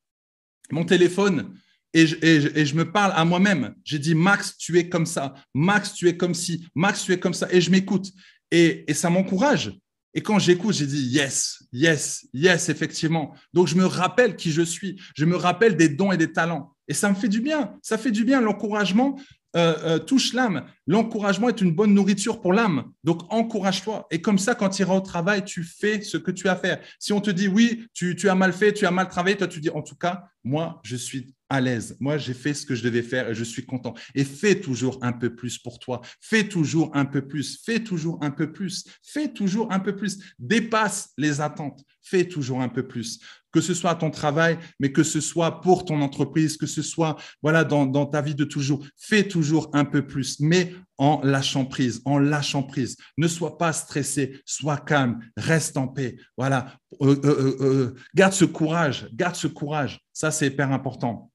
[0.71, 1.55] mon téléphone
[1.93, 3.75] et je, me parle à moi-même.
[3.85, 5.35] J'ai dit, Max, tu es comme ça.
[5.53, 6.67] Max, tu es comme ci.
[6.75, 7.47] Max, tu es comme ça.
[7.51, 8.11] Et je m'écoute.
[8.51, 9.73] Et ça m'encourage.
[10.15, 13.35] Et quand j'écoute, j'ai dit yes, yes, yes, effectivement.
[13.53, 14.99] Donc, je me rappelle qui je suis.
[15.15, 16.75] Je me rappelle des dons et des talents.
[16.89, 17.75] Et ça me fait du bien.
[17.83, 18.41] Ça fait du bien.
[18.41, 19.21] L'encouragement,
[19.57, 20.67] euh, euh, touche l'âme.
[20.87, 22.93] L'encouragement est une bonne nourriture pour l'âme.
[23.05, 24.07] Donc, encourage-toi.
[24.11, 26.57] Et comme ça, quand tu iras au travail, tu fais ce que tu as à
[26.57, 26.81] faire.
[26.99, 29.49] Si on te dit, oui, tu, tu as mal fait, tu as mal travaillé, toi,
[29.49, 31.97] tu dis, en tout cas, moi, je suis à l'aise.
[32.01, 33.95] Moi, j'ai fait ce que je devais faire et je suis content.
[34.15, 36.01] Et fais toujours un peu plus pour toi.
[36.21, 37.61] Fais toujours un peu plus.
[37.65, 38.85] Fais toujours un peu plus.
[39.03, 40.19] Fais toujours un peu plus.
[40.39, 41.83] Dépasse les attentes.
[42.03, 43.21] Fais toujours un peu plus
[43.57, 46.83] que ce soit à ton travail, mais que ce soit pour ton entreprise, que ce
[46.83, 48.85] soit voilà dans, ta vie de toujours.
[48.99, 52.99] Fais toujours un peu plus, mais en lâchant prise, en lâchant prise.
[53.17, 56.19] Ne sois pas stressé, sois calme, reste en paix.
[56.37, 60.01] Voilà, euh, euh, euh, garde ce courage, garde ce courage.
[60.13, 61.31] Ça, c'est hyper important.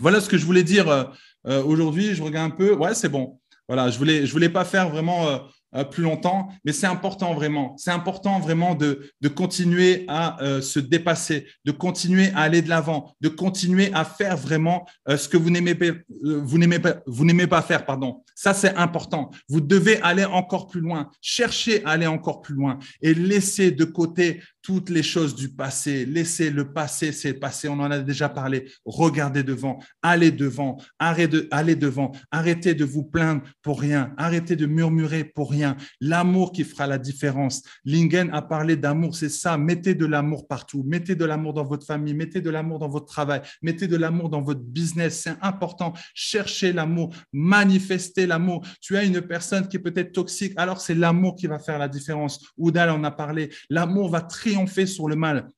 [0.00, 2.16] Voilà ce que je voulais dire aujourd'hui.
[2.16, 2.74] Je regarde un peu.
[2.74, 3.38] Ouais, c'est bon.
[3.68, 5.48] Voilà, je voulais, je voulais pas faire vraiment
[5.82, 7.74] plus longtemps, mais c'est important vraiment.
[7.76, 12.68] C'est important vraiment de, de continuer à euh, se dépasser, de continuer à aller de
[12.68, 15.86] l'avant, de continuer à faire vraiment euh, ce que vous n'aimez pas,
[16.22, 18.22] vous n'aimez pas, vous n'aimez pas faire, pardon.
[18.36, 19.30] Ça, c'est important.
[19.48, 23.84] Vous devez aller encore plus loin, chercher à aller encore plus loin et laisser de
[23.84, 26.04] côté toutes les choses du passé.
[26.04, 27.68] Laissez le passé, c'est passé.
[27.68, 28.68] On en a déjà parlé.
[28.84, 32.10] Regardez devant, allez devant, arrêtez de, allez devant.
[32.32, 34.12] Arrêtez de vous plaindre pour rien.
[34.16, 35.76] Arrêtez de murmurer pour rien.
[36.00, 37.62] L'amour qui fera la différence.
[37.84, 39.56] Lingen a parlé d'amour, c'est ça.
[39.56, 40.82] Mettez de l'amour partout.
[40.84, 42.14] Mettez de l'amour dans votre famille.
[42.14, 43.42] Mettez de l'amour dans votre travail.
[43.62, 45.20] Mettez de l'amour dans votre business.
[45.22, 45.92] C'est important.
[46.14, 47.14] Cherchez l'amour.
[47.32, 48.66] Manifestez l'amour.
[48.80, 52.40] Tu as une personne qui peut-être toxique, alors c'est l'amour qui va faire la différence.
[52.56, 53.50] Oudal en a parlé.
[53.70, 54.22] L'amour va
[54.54, 55.48] triompher sur le mal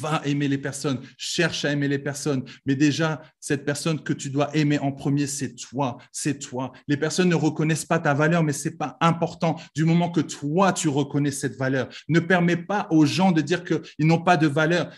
[0.00, 2.44] va aimer les personnes, cherche à aimer les personnes.
[2.64, 6.72] Mais déjà, cette personne que tu dois aimer en premier, c'est toi, c'est toi.
[6.88, 10.72] Les personnes ne reconnaissent pas ta valeur, mais c'est pas important du moment que toi,
[10.72, 11.88] tu reconnais cette valeur.
[12.08, 14.90] Ne permets pas aux gens de dire qu'ils n'ont pas de valeur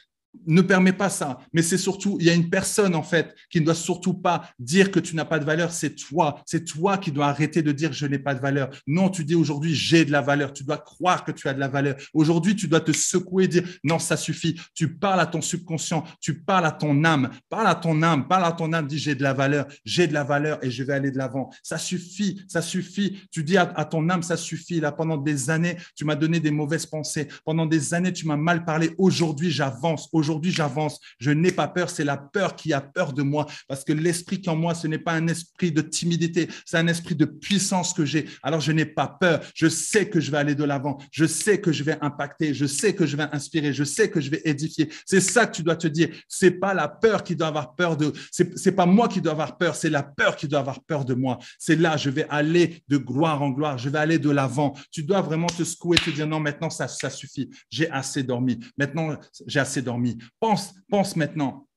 [0.47, 1.39] ne permet pas ça.
[1.53, 4.51] Mais c'est surtout, il y a une personne en fait qui ne doit surtout pas
[4.59, 6.43] dire que tu n'as pas de valeur, c'est toi.
[6.47, 8.70] C'est toi qui dois arrêter de dire je n'ai pas de valeur.
[8.87, 10.53] Non, tu dis aujourd'hui j'ai de la valeur.
[10.53, 11.97] Tu dois croire que tu as de la valeur.
[12.12, 14.61] Aujourd'hui, tu dois te secouer et dire non, ça suffit.
[14.74, 18.45] Tu parles à ton subconscient, tu parles à ton âme, parle à ton âme, parle
[18.45, 20.93] à ton âme, dis j'ai de la valeur, j'ai de la valeur et je vais
[20.93, 21.51] aller de l'avant.
[21.62, 23.28] Ça suffit, ça suffit.
[23.30, 24.80] Tu dis à, à ton âme, ça suffit.
[24.80, 27.28] Là, pendant des années, tu m'as donné des mauvaises pensées.
[27.45, 28.95] Pendant des années, tu m'as mal parlé.
[28.99, 30.99] Aujourd'hui, j'avance aujourd'hui j'avance.
[31.18, 33.47] Je n'ai pas peur, c'est la peur qui a peur de moi.
[33.68, 36.87] Parce que l'esprit qui en moi, ce n'est pas un esprit de timidité, c'est un
[36.87, 38.27] esprit de puissance que j'ai.
[38.43, 39.41] Alors je n'ai pas peur.
[39.55, 40.99] Je sais que je vais aller de l'avant.
[41.11, 42.55] Je sais que je vais impacter.
[42.55, 43.72] Je sais que je vais inspirer.
[43.72, 44.89] Je sais que je vais édifier.
[45.05, 46.09] C'est ça que tu dois te dire.
[46.29, 48.12] C'est pas la peur qui doit avoir peur de.
[48.31, 49.77] C'est pas moi qui dois avoir peur.
[49.77, 51.39] C'est la peur qui doit avoir peur de moi.
[51.59, 53.77] C'est là, je vais aller de gloire en gloire.
[53.77, 54.75] Je vais aller de l'avant.
[54.91, 57.51] Tu dois vraiment te secouer, te dire non, maintenant ça suffit.
[57.70, 58.59] J'ai assez dormi.
[58.79, 59.16] Maintenant,
[59.47, 60.13] j'ai assez dormi.
[60.40, 61.68] Pense, pense maintenant.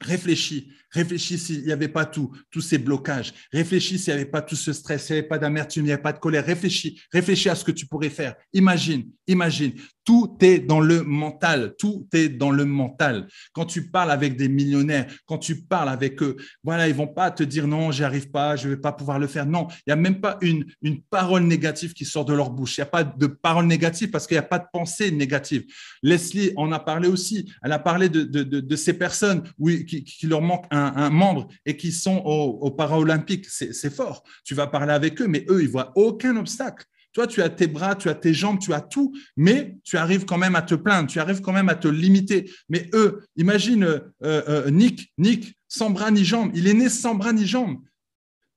[0.00, 3.32] Réfléchis, réfléchis s'il n'y avait pas tout, tous ces blocages.
[3.52, 5.92] Réfléchis s'il n'y avait pas tout ce stress, s'il n'y avait pas d'amertume, il n'y
[5.92, 6.44] avait pas de colère.
[6.44, 8.34] Réfléchis, réfléchis à ce que tu pourrais faire.
[8.52, 9.74] Imagine, imagine.
[10.04, 11.74] Tout est dans le mental.
[11.78, 13.28] Tout est dans le mental.
[13.52, 17.30] Quand tu parles avec des millionnaires, quand tu parles avec eux, voilà, ils vont pas
[17.30, 19.46] te dire non, j'y arrive pas, je vais pas pouvoir le faire.
[19.46, 20.64] Non, il n'y a même pas une,
[21.10, 22.78] parole négative qui sort de leur bouche.
[22.78, 25.64] Il n'y a pas de parole négative parce qu'il n'y a pas de pensée négative.
[26.02, 27.52] Leslie en a parlé aussi.
[27.62, 29.42] Elle a parlé de, ces personnes
[29.86, 33.46] qui, leur manque un, membre et qui sont aux, aux Paralympiques.
[33.46, 34.22] C'est fort.
[34.44, 36.86] Tu vas parler avec eux, mais eux, ils voient aucun obstacle.
[37.12, 40.24] Toi, tu as tes bras, tu as tes jambes, tu as tout, mais tu arrives
[40.24, 42.50] quand même à te plaindre, tu arrives quand même à te limiter.
[42.68, 47.14] Mais eux, imagine euh, euh, Nick, Nick, sans bras ni jambes, il est né sans
[47.14, 47.78] bras ni jambes.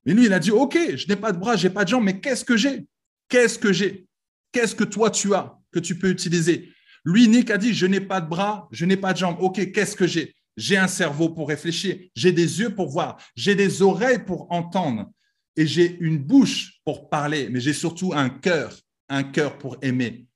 [0.06, 1.90] Mais lui, il a dit, OK, je n'ai pas de bras, je n'ai pas de
[1.90, 2.86] jambes, mais qu'est-ce que j'ai?
[3.28, 4.06] Qu'est-ce que j'ai?
[4.52, 6.70] Qu'est-ce que toi, tu as que tu peux utiliser?
[7.04, 9.38] Lui, Nick a dit, je n'ai pas de bras, je n'ai pas de jambes.
[9.40, 10.34] OK, qu'est-ce que j'ai?
[10.58, 15.12] J'ai un cerveau pour réfléchir, j'ai des yeux pour voir, j'ai des oreilles pour entendre
[15.56, 18.78] et j'ai une bouche pour parler, mais j'ai surtout un cœur,
[19.10, 20.28] un cœur pour aimer.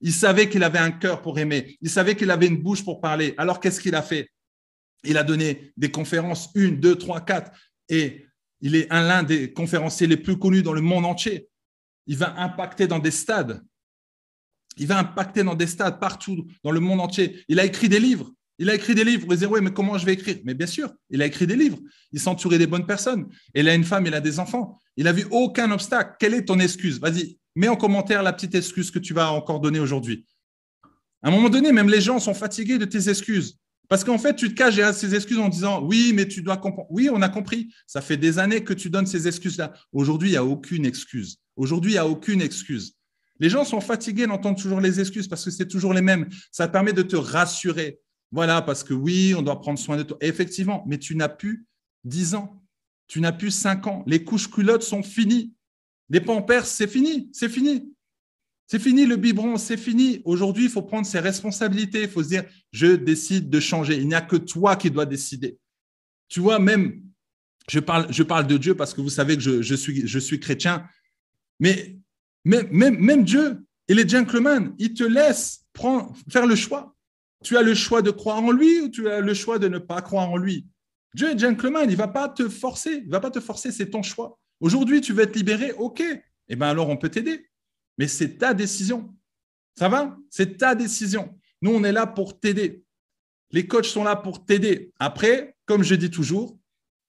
[0.00, 1.76] Il savait qu'il avait un cœur pour aimer.
[1.80, 3.34] Il savait qu'il avait une bouche pour parler.
[3.38, 4.28] Alors qu'est-ce qu'il a fait?
[5.04, 7.52] Il a donné des conférences, une, deux, trois, quatre,
[7.88, 8.26] et
[8.60, 11.48] il est un l'un des conférenciers les plus connus dans le monde entier.
[12.06, 13.62] Il va impacter dans des stades.
[14.76, 17.44] Il va impacter dans des stades partout dans le monde entier.
[17.48, 18.32] Il a écrit des livres.
[18.58, 19.26] Il a écrit des livres.
[19.28, 20.38] Vous dire, oui, mais comment je vais écrire?
[20.44, 21.78] Mais bien sûr, il a écrit des livres.
[22.12, 23.26] Il s'entourait des bonnes personnes.
[23.54, 24.78] Il a une femme, il a des enfants.
[24.96, 26.16] Il n'a vu aucun obstacle.
[26.18, 27.00] Quelle est ton excuse?
[27.00, 30.26] Vas-y, mets en commentaire la petite excuse que tu vas encore donner aujourd'hui.
[31.22, 33.58] À un moment donné, même les gens sont fatigués de tes excuses.
[33.88, 36.56] Parce qu'en fait, tu te caches derrière ces excuses en disant oui, mais tu dois
[36.56, 36.88] comprendre.
[36.90, 37.72] Oui, on a compris.
[37.86, 39.72] Ça fait des années que tu donnes ces excuses-là.
[39.92, 41.38] Aujourd'hui, il n'y a aucune excuse.
[41.56, 42.94] Aujourd'hui, il n'y a aucune excuse.
[43.38, 46.28] Les gens sont fatigués d'entendre toujours les excuses parce que c'est toujours les mêmes.
[46.50, 47.98] Ça permet de te rassurer.
[48.32, 50.16] Voilà, parce que oui, on doit prendre soin de toi.
[50.22, 51.66] effectivement, mais tu n'as plus
[52.04, 52.62] 10 ans,
[53.06, 54.02] tu n'as plus 5 ans.
[54.06, 55.54] Les couches culottes sont finies.
[56.08, 57.92] Les pampers, c'est fini, c'est fini.
[58.66, 60.22] C'est fini le biberon, c'est fini.
[60.24, 62.02] Aujourd'hui, il faut prendre ses responsabilités.
[62.02, 63.98] Il faut se dire, je décide de changer.
[63.98, 65.58] Il n'y a que toi qui dois décider.
[66.28, 67.02] Tu vois, même,
[67.68, 70.88] je parle, je parle de Dieu parce que vous savez que je, suis, chrétien,
[71.60, 71.98] mais
[72.46, 76.91] même, même, même Dieu et les gentlemen, ils te laissent prendre, faire le choix.
[77.42, 79.78] Tu as le choix de croire en lui ou tu as le choix de ne
[79.78, 80.66] pas croire en lui?
[81.14, 83.70] Dieu est gentleman, il ne va pas te forcer, il ne va pas te forcer,
[83.70, 84.38] c'est ton choix.
[84.60, 86.02] Aujourd'hui, tu veux être libéré, ok,
[86.48, 87.48] eh bien alors on peut t'aider.
[87.98, 89.14] Mais c'est ta décision.
[89.78, 90.16] Ça va?
[90.30, 91.38] C'est ta décision.
[91.60, 92.82] Nous, on est là pour t'aider.
[93.50, 94.92] Les coachs sont là pour t'aider.
[94.98, 96.58] Après, comme je dis toujours,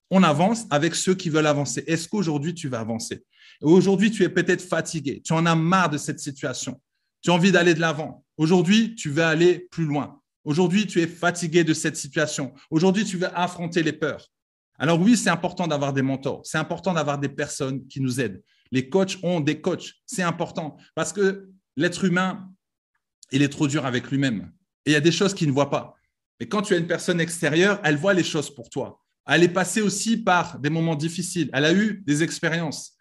[0.10, 1.84] on avance avec ceux qui veulent avancer.
[1.88, 3.24] Est-ce qu'aujourd'hui, tu vas avancer?
[3.62, 5.22] Aujourd'hui, tu es peut-être fatigué.
[5.24, 6.82] Tu en as marre de cette situation.
[7.22, 8.26] Tu as envie d'aller de l'avant.
[8.38, 10.22] Aujourd'hui, tu veux aller plus loin.
[10.44, 12.54] Aujourd'hui, tu es fatigué de cette situation.
[12.70, 14.28] Aujourd'hui, tu veux affronter les peurs.
[14.78, 16.42] Alors oui, c'est important d'avoir des mentors.
[16.44, 18.42] C'est important d'avoir des personnes qui nous aident.
[18.72, 19.94] Les coachs ont des coachs.
[20.06, 22.50] C'est important parce que l'être humain,
[23.32, 24.52] il est trop dur avec lui-même.
[24.86, 25.96] Et il y a des choses qu'il ne voit pas.
[26.40, 29.00] Et quand tu as une personne extérieure, elle voit les choses pour toi.
[29.26, 31.50] Elle est passée aussi par des moments difficiles.
[31.54, 32.98] Elle a eu des expériences.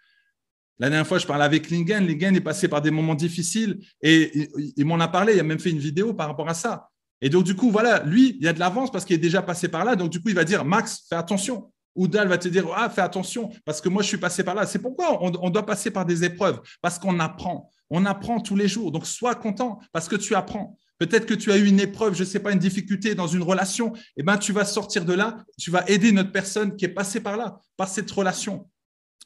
[0.78, 2.06] La dernière fois, je parlais avec Lingen.
[2.06, 5.34] Lingen est passé par des moments difficiles et il, m'en a parlé.
[5.34, 6.91] Il a même fait une vidéo par rapport à ça.
[7.22, 9.40] Et donc, du coup, voilà, lui, il y a de l'avance parce qu'il est déjà
[9.42, 9.94] passé par là.
[9.94, 11.72] Donc, du coup, il va dire Max, fais attention.
[11.94, 14.56] Ou Dal va te dire Ah, fais attention parce que moi, je suis passé par
[14.56, 14.66] là.
[14.66, 17.70] C'est pourquoi on, doit passer par des épreuves parce qu'on apprend.
[17.90, 18.90] On apprend tous les jours.
[18.90, 20.76] Donc, sois content parce que tu apprends.
[20.98, 23.42] Peut-être que tu as eu une épreuve, je ne sais pas, une difficulté dans une
[23.42, 23.92] relation.
[24.16, 25.44] Eh bien, tu vas sortir de là.
[25.58, 28.68] Tu vas aider notre personne qui est passée par là, par cette relation.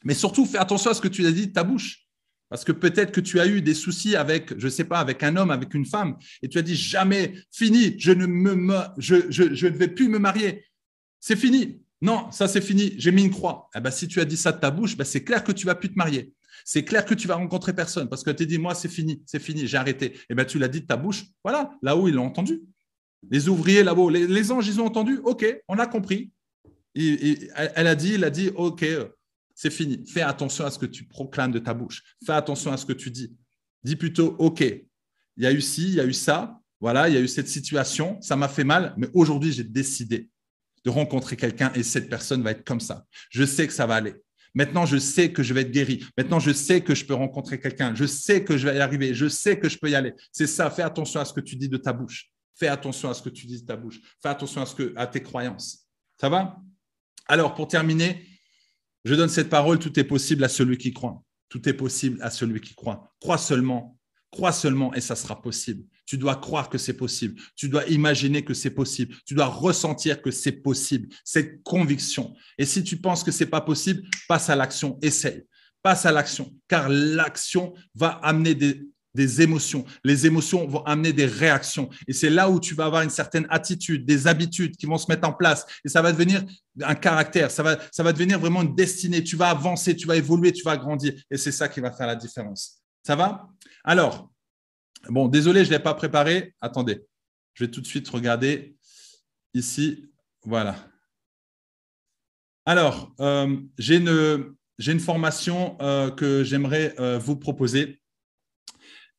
[0.03, 2.06] Mais surtout, fais attention à ce que tu as dit de ta bouche.
[2.49, 5.21] Parce que peut-être que tu as eu des soucis avec, je ne sais pas, avec
[5.23, 9.65] un homme, avec une femme, et tu as dit jamais, fini, je ne, me, je,
[9.65, 10.65] ne vais plus me marier.
[11.19, 11.81] C'est fini.
[12.01, 13.69] Non, ça c'est fini, j'ai mis une croix.
[13.75, 15.65] Eh ben, si tu as dit ça de ta bouche, ben, c'est clair que tu
[15.65, 16.33] vas plus te marier.
[16.63, 19.21] C'est clair que tu vas rencontrer personne parce que tu as dit, moi, c'est fini,
[19.25, 20.13] c'est fini, j'ai arrêté.
[20.13, 21.25] Et eh ben, tu l'as dit de ta bouche.
[21.43, 22.61] Voilà, là-haut, ils l'ont entendu.
[23.29, 25.19] Les ouvriers là-haut, les, anges, ils ont entendu.
[25.23, 26.31] OK, on a compris.
[26.95, 28.85] elle a dit, il a dit, OK,
[29.57, 30.05] c'est fini.
[30.05, 32.03] Fais attention à ce que tu proclames de ta bouche.
[32.23, 33.35] Fais attention à ce que tu dis.
[33.83, 37.15] Dis plutôt, OK, il y a eu ci, il y a eu ça, voilà, il
[37.15, 40.29] y a eu cette situation, ça m'a fait mal, mais aujourd'hui, j'ai décidé
[40.85, 43.05] de rencontrer quelqu'un et cette personne va être comme ça.
[43.31, 44.13] Je sais que ça va aller.
[44.53, 46.05] Maintenant, je sais que je vais être guéri.
[46.15, 47.95] Maintenant, je sais que je peux rencontrer quelqu'un.
[47.95, 49.15] Je sais que je vais y arriver.
[49.15, 50.13] Je sais que je peux y aller.
[50.31, 50.69] C'est ça.
[50.69, 52.29] Fais attention à ce que tu dis de ta bouche.
[52.55, 53.99] Fais attention à ce que tu dis de ta bouche.
[54.21, 55.87] Fais attention à, ce que, à tes croyances.
[56.19, 56.57] Ça va?
[57.27, 58.25] Alors, pour terminer,
[59.05, 61.23] je donne cette parole, tout est possible à celui qui croit.
[61.49, 63.13] Tout est possible à celui qui croit.
[63.21, 63.97] Crois seulement,
[64.31, 65.83] crois seulement et ça sera possible.
[66.05, 67.39] Tu dois croire que c'est possible.
[67.55, 69.15] Tu dois imaginer que c'est possible.
[69.25, 71.09] Tu dois ressentir que c'est possible.
[71.23, 72.33] Cette conviction.
[72.57, 74.97] Et si tu penses que c'est pas possible, passe à l'action.
[75.01, 75.43] Essaye.
[75.83, 76.53] Passe à l'action.
[76.67, 78.87] Car l'action va amener des,
[79.17, 79.83] des émotions.
[80.03, 81.89] Les émotions vont amener des réactions.
[82.07, 85.07] Et c'est là où tu vas avoir une certaine attitude, des habitudes qui vont se
[85.09, 85.65] mettre en place.
[85.83, 86.45] Et ça va devenir
[86.83, 89.23] un caractère, ça va, devenir vraiment une destinée.
[89.23, 91.13] Tu vas avancer, tu vas évoluer, tu vas grandir.
[91.31, 92.83] Et c'est ça qui va faire la différence.
[93.03, 93.49] Ça va?
[93.83, 94.31] Alors,
[95.09, 96.53] bon, désolé, je ne l'ai pas préparé.
[96.61, 97.01] Attendez,
[97.55, 98.77] je vais tout de suite regarder
[99.55, 100.05] ici.
[100.45, 100.75] Voilà.
[102.67, 107.99] Alors, euh, j'ai une, une, formation euh, que j'aimerais euh, vous proposer.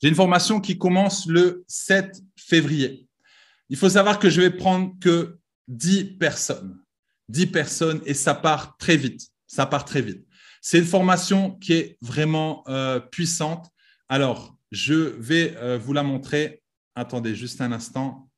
[0.00, 3.08] J'ai une formation qui commence le 7 février.
[3.68, 6.78] Il faut savoir que je vais prendre que 10 personnes.
[7.28, 9.28] 10 personnes et ça part très vite.
[9.46, 10.26] Ça part très vite.
[10.60, 13.70] C'est une formation qui est vraiment euh, puissante.
[14.08, 16.62] Alors, je vais euh, vous la montrer.
[16.94, 18.30] Attendez juste un instant.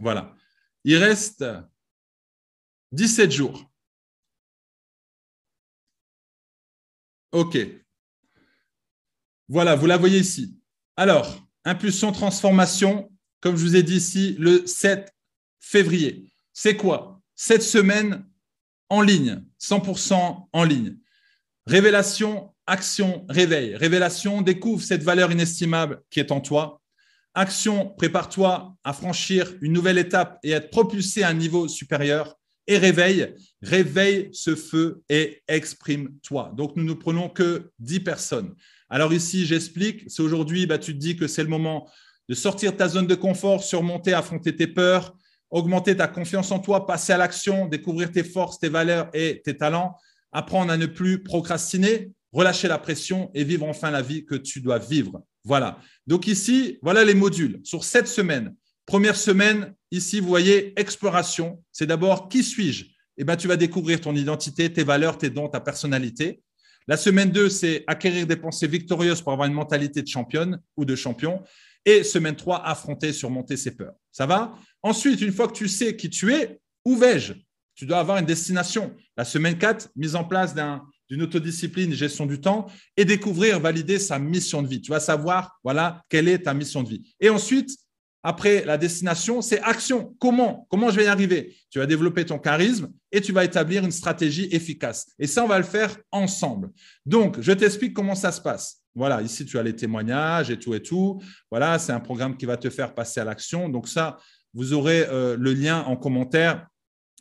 [0.00, 0.34] Voilà.
[0.84, 1.44] Il reste
[2.92, 3.70] 17 jours.
[7.32, 7.83] OK.
[9.48, 10.56] Voilà, vous la voyez ici.
[10.96, 15.14] Alors, impulsion transformation, comme je vous ai dit ici, le 7
[15.60, 16.32] février.
[16.52, 17.20] C'est quoi?
[17.34, 18.24] Cette semaine
[18.88, 20.96] en ligne, 100% en ligne.
[21.66, 23.74] Révélation, action, réveil.
[23.76, 26.80] Révélation, découvre cette valeur inestimable qui est en toi.
[27.34, 32.38] Action, prépare-toi à franchir une nouvelle étape et être propulsé à un niveau supérieur.
[32.66, 36.52] Et réveil, réveille ce feu et exprime-toi.
[36.56, 38.54] Donc, nous ne prenons que 10 personnes.
[38.88, 40.04] Alors ici, j'explique.
[40.08, 41.88] C'est aujourd'hui, bah, tu te dis que c'est le moment
[42.28, 45.16] de sortir de ta zone de confort, surmonter, affronter tes peurs,
[45.50, 49.56] augmenter ta confiance en toi, passer à l'action, découvrir tes forces, tes valeurs et tes
[49.56, 49.96] talents,
[50.32, 54.60] apprendre à ne plus procrastiner, relâcher la pression et vivre enfin la vie que tu
[54.60, 55.22] dois vivre.
[55.44, 55.78] Voilà.
[56.06, 58.54] Donc ici, voilà les modules sur cette semaine.
[58.86, 61.62] Première semaine, ici, vous voyez, exploration.
[61.72, 62.86] C'est d'abord qui suis-je?
[63.16, 66.42] Eh bien, tu vas découvrir ton identité, tes valeurs, tes dons, ta personnalité.
[66.86, 70.84] La semaine 2, c'est acquérir des pensées victorieuses pour avoir une mentalité de championne ou
[70.84, 71.42] de champion.
[71.86, 73.94] Et semaine 3, affronter, surmonter ses peurs.
[74.10, 74.58] Ça va?
[74.82, 77.34] Ensuite, une fois que tu sais qui tu es, où vais-je?
[77.74, 78.94] Tu dois avoir une destination.
[79.16, 82.66] La semaine 4, mise en place d'une autodiscipline, gestion du temps
[82.96, 84.80] et découvrir, valider sa mission de vie.
[84.80, 87.14] Tu vas savoir, voilà, quelle est ta mission de vie.
[87.20, 87.76] Et ensuite,
[88.26, 90.16] après la destination, c'est action.
[90.18, 90.66] Comment?
[90.70, 91.54] Comment je vais y arriver?
[91.68, 95.12] Tu vas développer ton charisme et tu vas établir une stratégie efficace.
[95.18, 96.70] Et ça, on va le faire ensemble.
[97.04, 98.80] Donc, je t'explique comment ça se passe.
[98.94, 101.20] Voilà, ici, tu as les témoignages et tout et tout.
[101.50, 103.68] Voilà, c'est un programme qui va te faire passer à l'action.
[103.68, 104.16] Donc, ça,
[104.54, 106.66] vous aurez euh, le lien en commentaire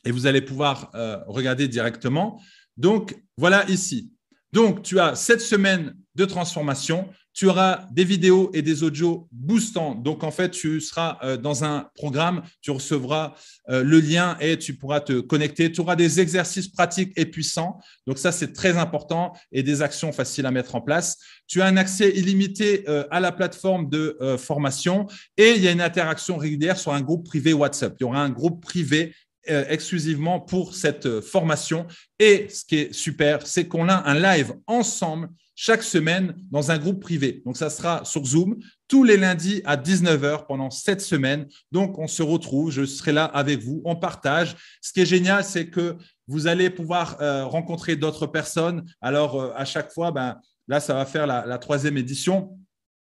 [0.06, 2.42] et vous allez pouvoir euh, regarder directement.
[2.78, 4.10] Donc, voilà ici.
[4.54, 9.96] Donc, tu as cette semaine de transformation tu auras des vidéos et des audios boostants.
[9.96, 13.34] Donc, en fait, tu seras euh, dans un programme, tu recevras
[13.70, 15.72] euh, le lien et tu pourras te connecter.
[15.72, 17.80] Tu auras des exercices pratiques et puissants.
[18.06, 21.18] Donc, ça, c'est très important et des actions faciles à mettre en place.
[21.48, 25.08] Tu as un accès illimité euh, à la plateforme de formation
[25.38, 27.96] et il y a une interaction régulière sur un groupe privé WhatsApp.
[28.00, 31.86] Il y aura un groupe privé exclusivement pour cette formation.
[32.20, 36.78] Et ce qui est super, c'est qu'on a un live ensemble chaque semaine dans un
[36.78, 37.42] groupe privé.
[37.46, 41.48] Donc, ça sera sur Zoom tous les lundis à 19h pendant cette semaine.
[41.72, 44.56] Donc, on se retrouve, je serai là avec vous, on partage.
[44.82, 45.98] Ce qui est génial, c'est que
[46.28, 48.84] vous allez pouvoir euh, rencontrer d'autres personnes.
[49.02, 52.58] Alors, à chaque fois, ben, là, ça va faire la troisième édition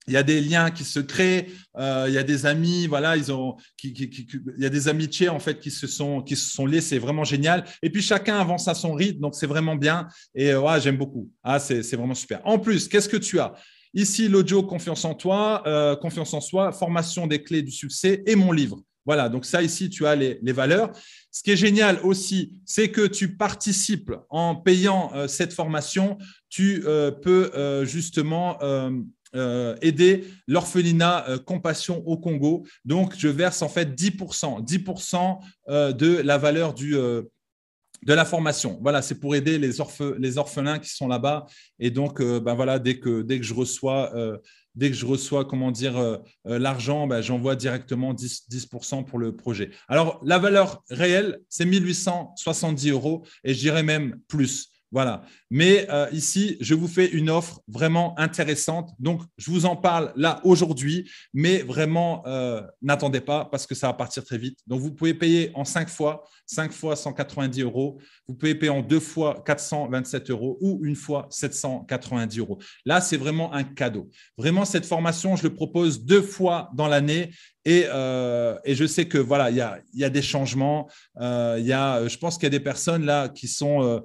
[0.07, 1.47] il y a des liens qui se créent,
[1.77, 5.39] euh, il y a des amis, voilà, ils ont, il y a des amitiés en
[5.39, 7.63] fait qui se sont, qui se sont liées, c'est vraiment génial.
[7.81, 10.07] Et puis chacun avance à son rythme, donc c'est vraiment bien.
[10.35, 11.31] Et euh, j'aime beaucoup.
[11.43, 12.41] Ah, c'est vraiment super.
[12.45, 13.53] En plus, qu'est-ce que tu as?
[13.93, 18.35] Ici, l'audio Confiance en toi, euh, Confiance en soi, formation des clés du succès et
[18.35, 18.81] mon livre.
[19.05, 20.91] Voilà, donc ça ici, tu as les, les valeurs.
[21.29, 26.85] Ce qui est génial aussi, c'est que tu participes en payant cette formation, tu
[27.21, 28.57] peux justement
[29.35, 32.67] euh, aider l'orphelinat euh, Compassion au Congo.
[32.85, 38.79] Donc, je verse en fait 10%, 10% euh, de la valeur du, de la formation.
[38.83, 39.71] Voilà, c'est pour aider les,
[40.19, 41.47] les, orphelins qui sont là-bas.
[41.79, 44.13] Et donc, ben voilà, dès que, dès que je reçois,
[44.75, 48.67] dès que je reçois comment dire, l'argent, ben, j'envoie directement 10%, 10
[49.07, 49.71] pour le projet.
[49.87, 54.72] Alors, la valeur réelle, c'est 1870 euros et je dirais même plus.
[54.93, 55.23] Voilà.
[55.49, 58.91] Mais euh, ici, je vous fais une offre vraiment intéressante.
[58.99, 63.87] Donc, je vous en parle là aujourd'hui, mais vraiment, euh, n'attendez pas parce que ça
[63.87, 64.59] va partir très vite.
[64.67, 67.99] Donc, vous pouvez payer en cinq fois, cinq fois 190 euros.
[68.27, 72.57] Vous pouvez payer en deux fois 427 euros ou une fois 790 euros.
[72.85, 74.09] Là, c'est vraiment un cadeau.
[74.37, 77.31] Vraiment, cette formation, je le propose deux fois dans l'année
[77.65, 80.89] et, euh, je sais que voilà, il y a, des changements.
[81.21, 83.99] Euh, y a, je pense qu'il y a des personnes là qui sont, euh,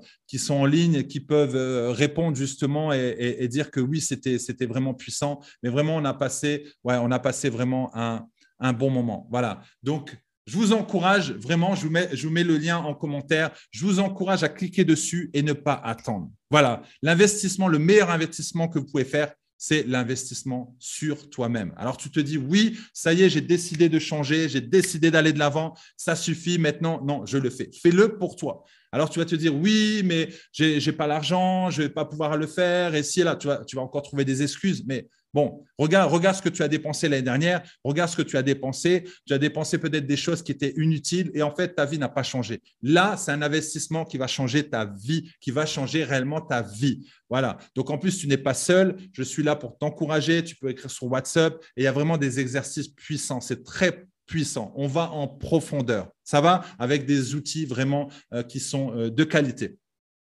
[0.50, 5.40] en ligne et qui peuvent euh, répondre justement et, dire que oui, c'était, vraiment puissant.
[5.62, 8.26] Mais vraiment, on a passé, on a passé vraiment un,
[8.60, 9.26] un bon moment.
[9.30, 9.62] Voilà.
[9.82, 10.16] Donc,
[10.48, 14.48] je vous encourage vraiment, je vous, mets, le lien en commentaire, je vous encourage à
[14.48, 16.30] cliquer dessus et ne pas attendre.
[16.50, 21.74] Voilà, l'investissement, le meilleur investissement que vous pouvez faire, c'est l'investissement sur toi-même.
[21.76, 25.34] Alors tu te dis, oui, ça y est, j'ai décidé de changer, j'ai décidé d'aller
[25.34, 27.04] de l'avant, ça suffit maintenant.
[27.04, 27.68] Non, je le fais.
[27.82, 28.64] Fais-le pour toi.
[28.90, 32.06] Alors tu vas te dire, oui, mais je n'ai pas l'argent, je ne vais pas
[32.06, 32.94] pouvoir le faire.
[32.94, 34.82] Et si là, tu vas encore trouver des excuses.
[34.86, 38.42] Mais Bon, regarde, ce que tu as dépensé l'année dernière, regarde ce que tu as
[38.42, 39.04] dépensé.
[39.26, 42.08] Tu as dépensé peut-être des choses qui étaient inutiles et en fait, ta vie n'a
[42.08, 42.62] pas changé.
[42.82, 47.06] Là, c'est un investissement qui va changer ta vie, qui va changer réellement ta vie.
[47.28, 47.58] Voilà.
[47.74, 48.96] Donc, en plus, tu n'es pas seul.
[49.12, 50.42] Je suis là pour t'encourager.
[50.42, 53.40] Tu peux écrire sur WhatsApp et il y a vraiment des exercices puissants.
[53.40, 54.72] C'est très puissant.
[54.76, 56.08] On va en profondeur.
[56.24, 56.64] Ça va?
[56.78, 59.78] Avec des outils vraiment euh, qui sont euh, de qualité.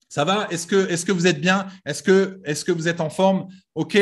[0.10, 0.48] Ça va?
[0.50, 1.68] Est-ce que, vous êtes bien?
[1.86, 3.48] Est-ce que, est que vous êtes en forme?
[3.76, 3.98] OK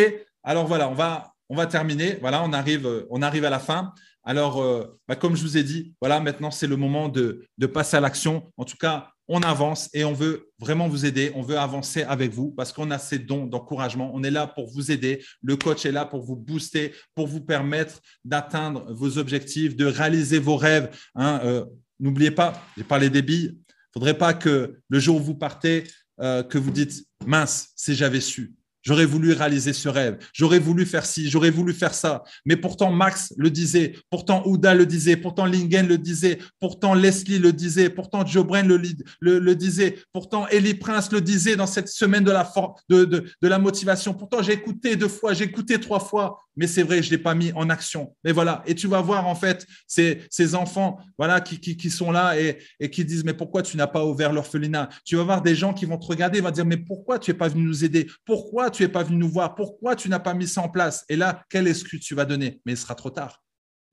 [0.45, 2.17] alors voilà, on va, on va terminer.
[2.21, 3.93] Voilà, on arrive, on arrive à la fin.
[4.23, 7.97] Alors, euh, bah, comme je vous ai dit, voilà, maintenant c'est le moment de, passer
[7.97, 8.51] à l'action.
[8.57, 11.31] En tout cas, on avance et on veut vraiment vous aider.
[11.35, 14.11] On veut avancer avec vous parce qu'on a ces dons d'encouragement.
[14.13, 15.23] On est là pour vous aider.
[15.41, 20.39] Le coach est là pour vous booster, pour vous permettre d'atteindre vos objectifs, de réaliser
[20.39, 20.95] vos rêves.
[21.15, 21.39] Hein.
[21.43, 21.65] Euh,
[21.99, 23.51] n'oubliez pas, j'ai parlé des billes.
[23.55, 25.85] Il ne faudrait pas que le jour où vous partez,
[26.19, 28.55] euh, que vous dites mince, si j'avais su.
[28.85, 30.17] J'aurais voulu réaliser ce rêve.
[30.31, 32.23] J'aurais voulu faire ci, j'aurais voulu faire ça.
[32.45, 33.95] Mais pourtant, Max le disait.
[34.11, 35.17] Pourtant, Ouda le disait.
[35.17, 36.37] Pourtant, Lingen le disait.
[36.59, 37.89] Pourtant, Leslie le disait.
[37.89, 39.97] Pourtant, Joe Brain le, disait.
[40.13, 42.51] Pourtant, Ellie Prince le disait dans cette semaine de la,
[42.89, 44.13] de, de la motivation.
[44.13, 46.44] Pourtant, j'ai écouté deux fois, j'ai écouté trois fois.
[46.55, 48.15] Mais c'est vrai, je ne l'ai pas mis en action.
[48.23, 48.63] Mais voilà.
[48.65, 52.39] Et tu vas voir, en fait, ces, ces enfants voilà, qui, qui, qui sont là
[52.39, 54.89] et, et, qui disent Mais pourquoi tu n'as pas ouvert l'orphelinat?
[55.03, 57.37] Tu vas voir des gens qui vont te regarder vont dire Mais pourquoi tu n'es
[57.37, 58.09] pas venu nous aider?
[58.25, 59.55] Pourquoi tu n'es pas venu nous voir?
[59.55, 61.03] Pourquoi tu n'as pas mis ça en place?
[61.09, 62.61] Et là, quelle excuse tu vas donner?
[62.65, 63.43] Mais il sera trop tard.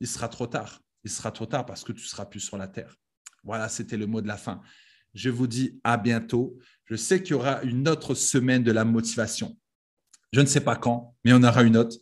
[0.01, 0.81] Il sera trop tard.
[1.05, 2.97] Il sera trop tard parce que tu seras plus sur la terre.
[3.43, 4.61] Voilà, c'était le mot de la fin.
[5.15, 6.59] Je vous dis à bientôt.
[6.85, 9.57] Je sais qu'il y aura une autre semaine de la motivation.
[10.33, 11.97] Je ne sais pas quand, mais on aura une autre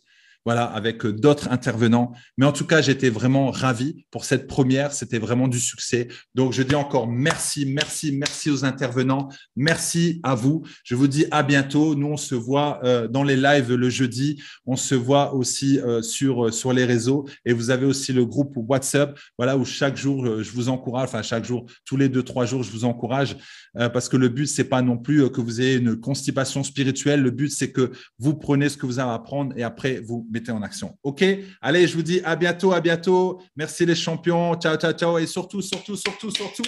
[0.45, 2.13] voilà, avec euh, d'autres intervenants.
[2.37, 4.91] Mais en tout cas, j'étais vraiment ravi pour cette première.
[4.91, 6.07] C'était vraiment du succès.
[6.35, 9.29] Donc, je dis encore merci, merci, merci aux intervenants.
[9.55, 10.63] Merci à vous.
[10.83, 11.95] Je vous dis à bientôt.
[11.95, 14.41] Nous, on se voit euh, dans les lives le jeudi.
[14.65, 17.27] On se voit aussi euh, sur, sur les réseaux.
[17.45, 21.21] Et vous avez aussi le groupe WhatsApp, voilà, où chaque jour, je vous encourage, enfin,
[21.21, 23.37] chaque jour, tous les deux, trois jours, je vous encourage
[23.73, 27.21] parce que le but, c'est pas non plus que vous ayez une constipation spirituelle.
[27.21, 30.27] Le but, c'est que vous prenez ce que vous avez à apprendre et après, vous
[30.31, 30.97] mettez en action.
[31.03, 31.23] OK?
[31.61, 33.41] Allez, je vous dis à bientôt, à bientôt.
[33.55, 34.55] Merci les champions.
[34.55, 35.17] Ciao, ciao, ciao.
[35.17, 36.63] Et surtout, surtout, surtout, surtout,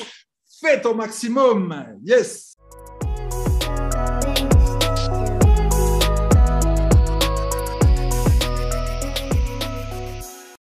[0.62, 2.00] faites au maximum.
[2.04, 2.53] Yes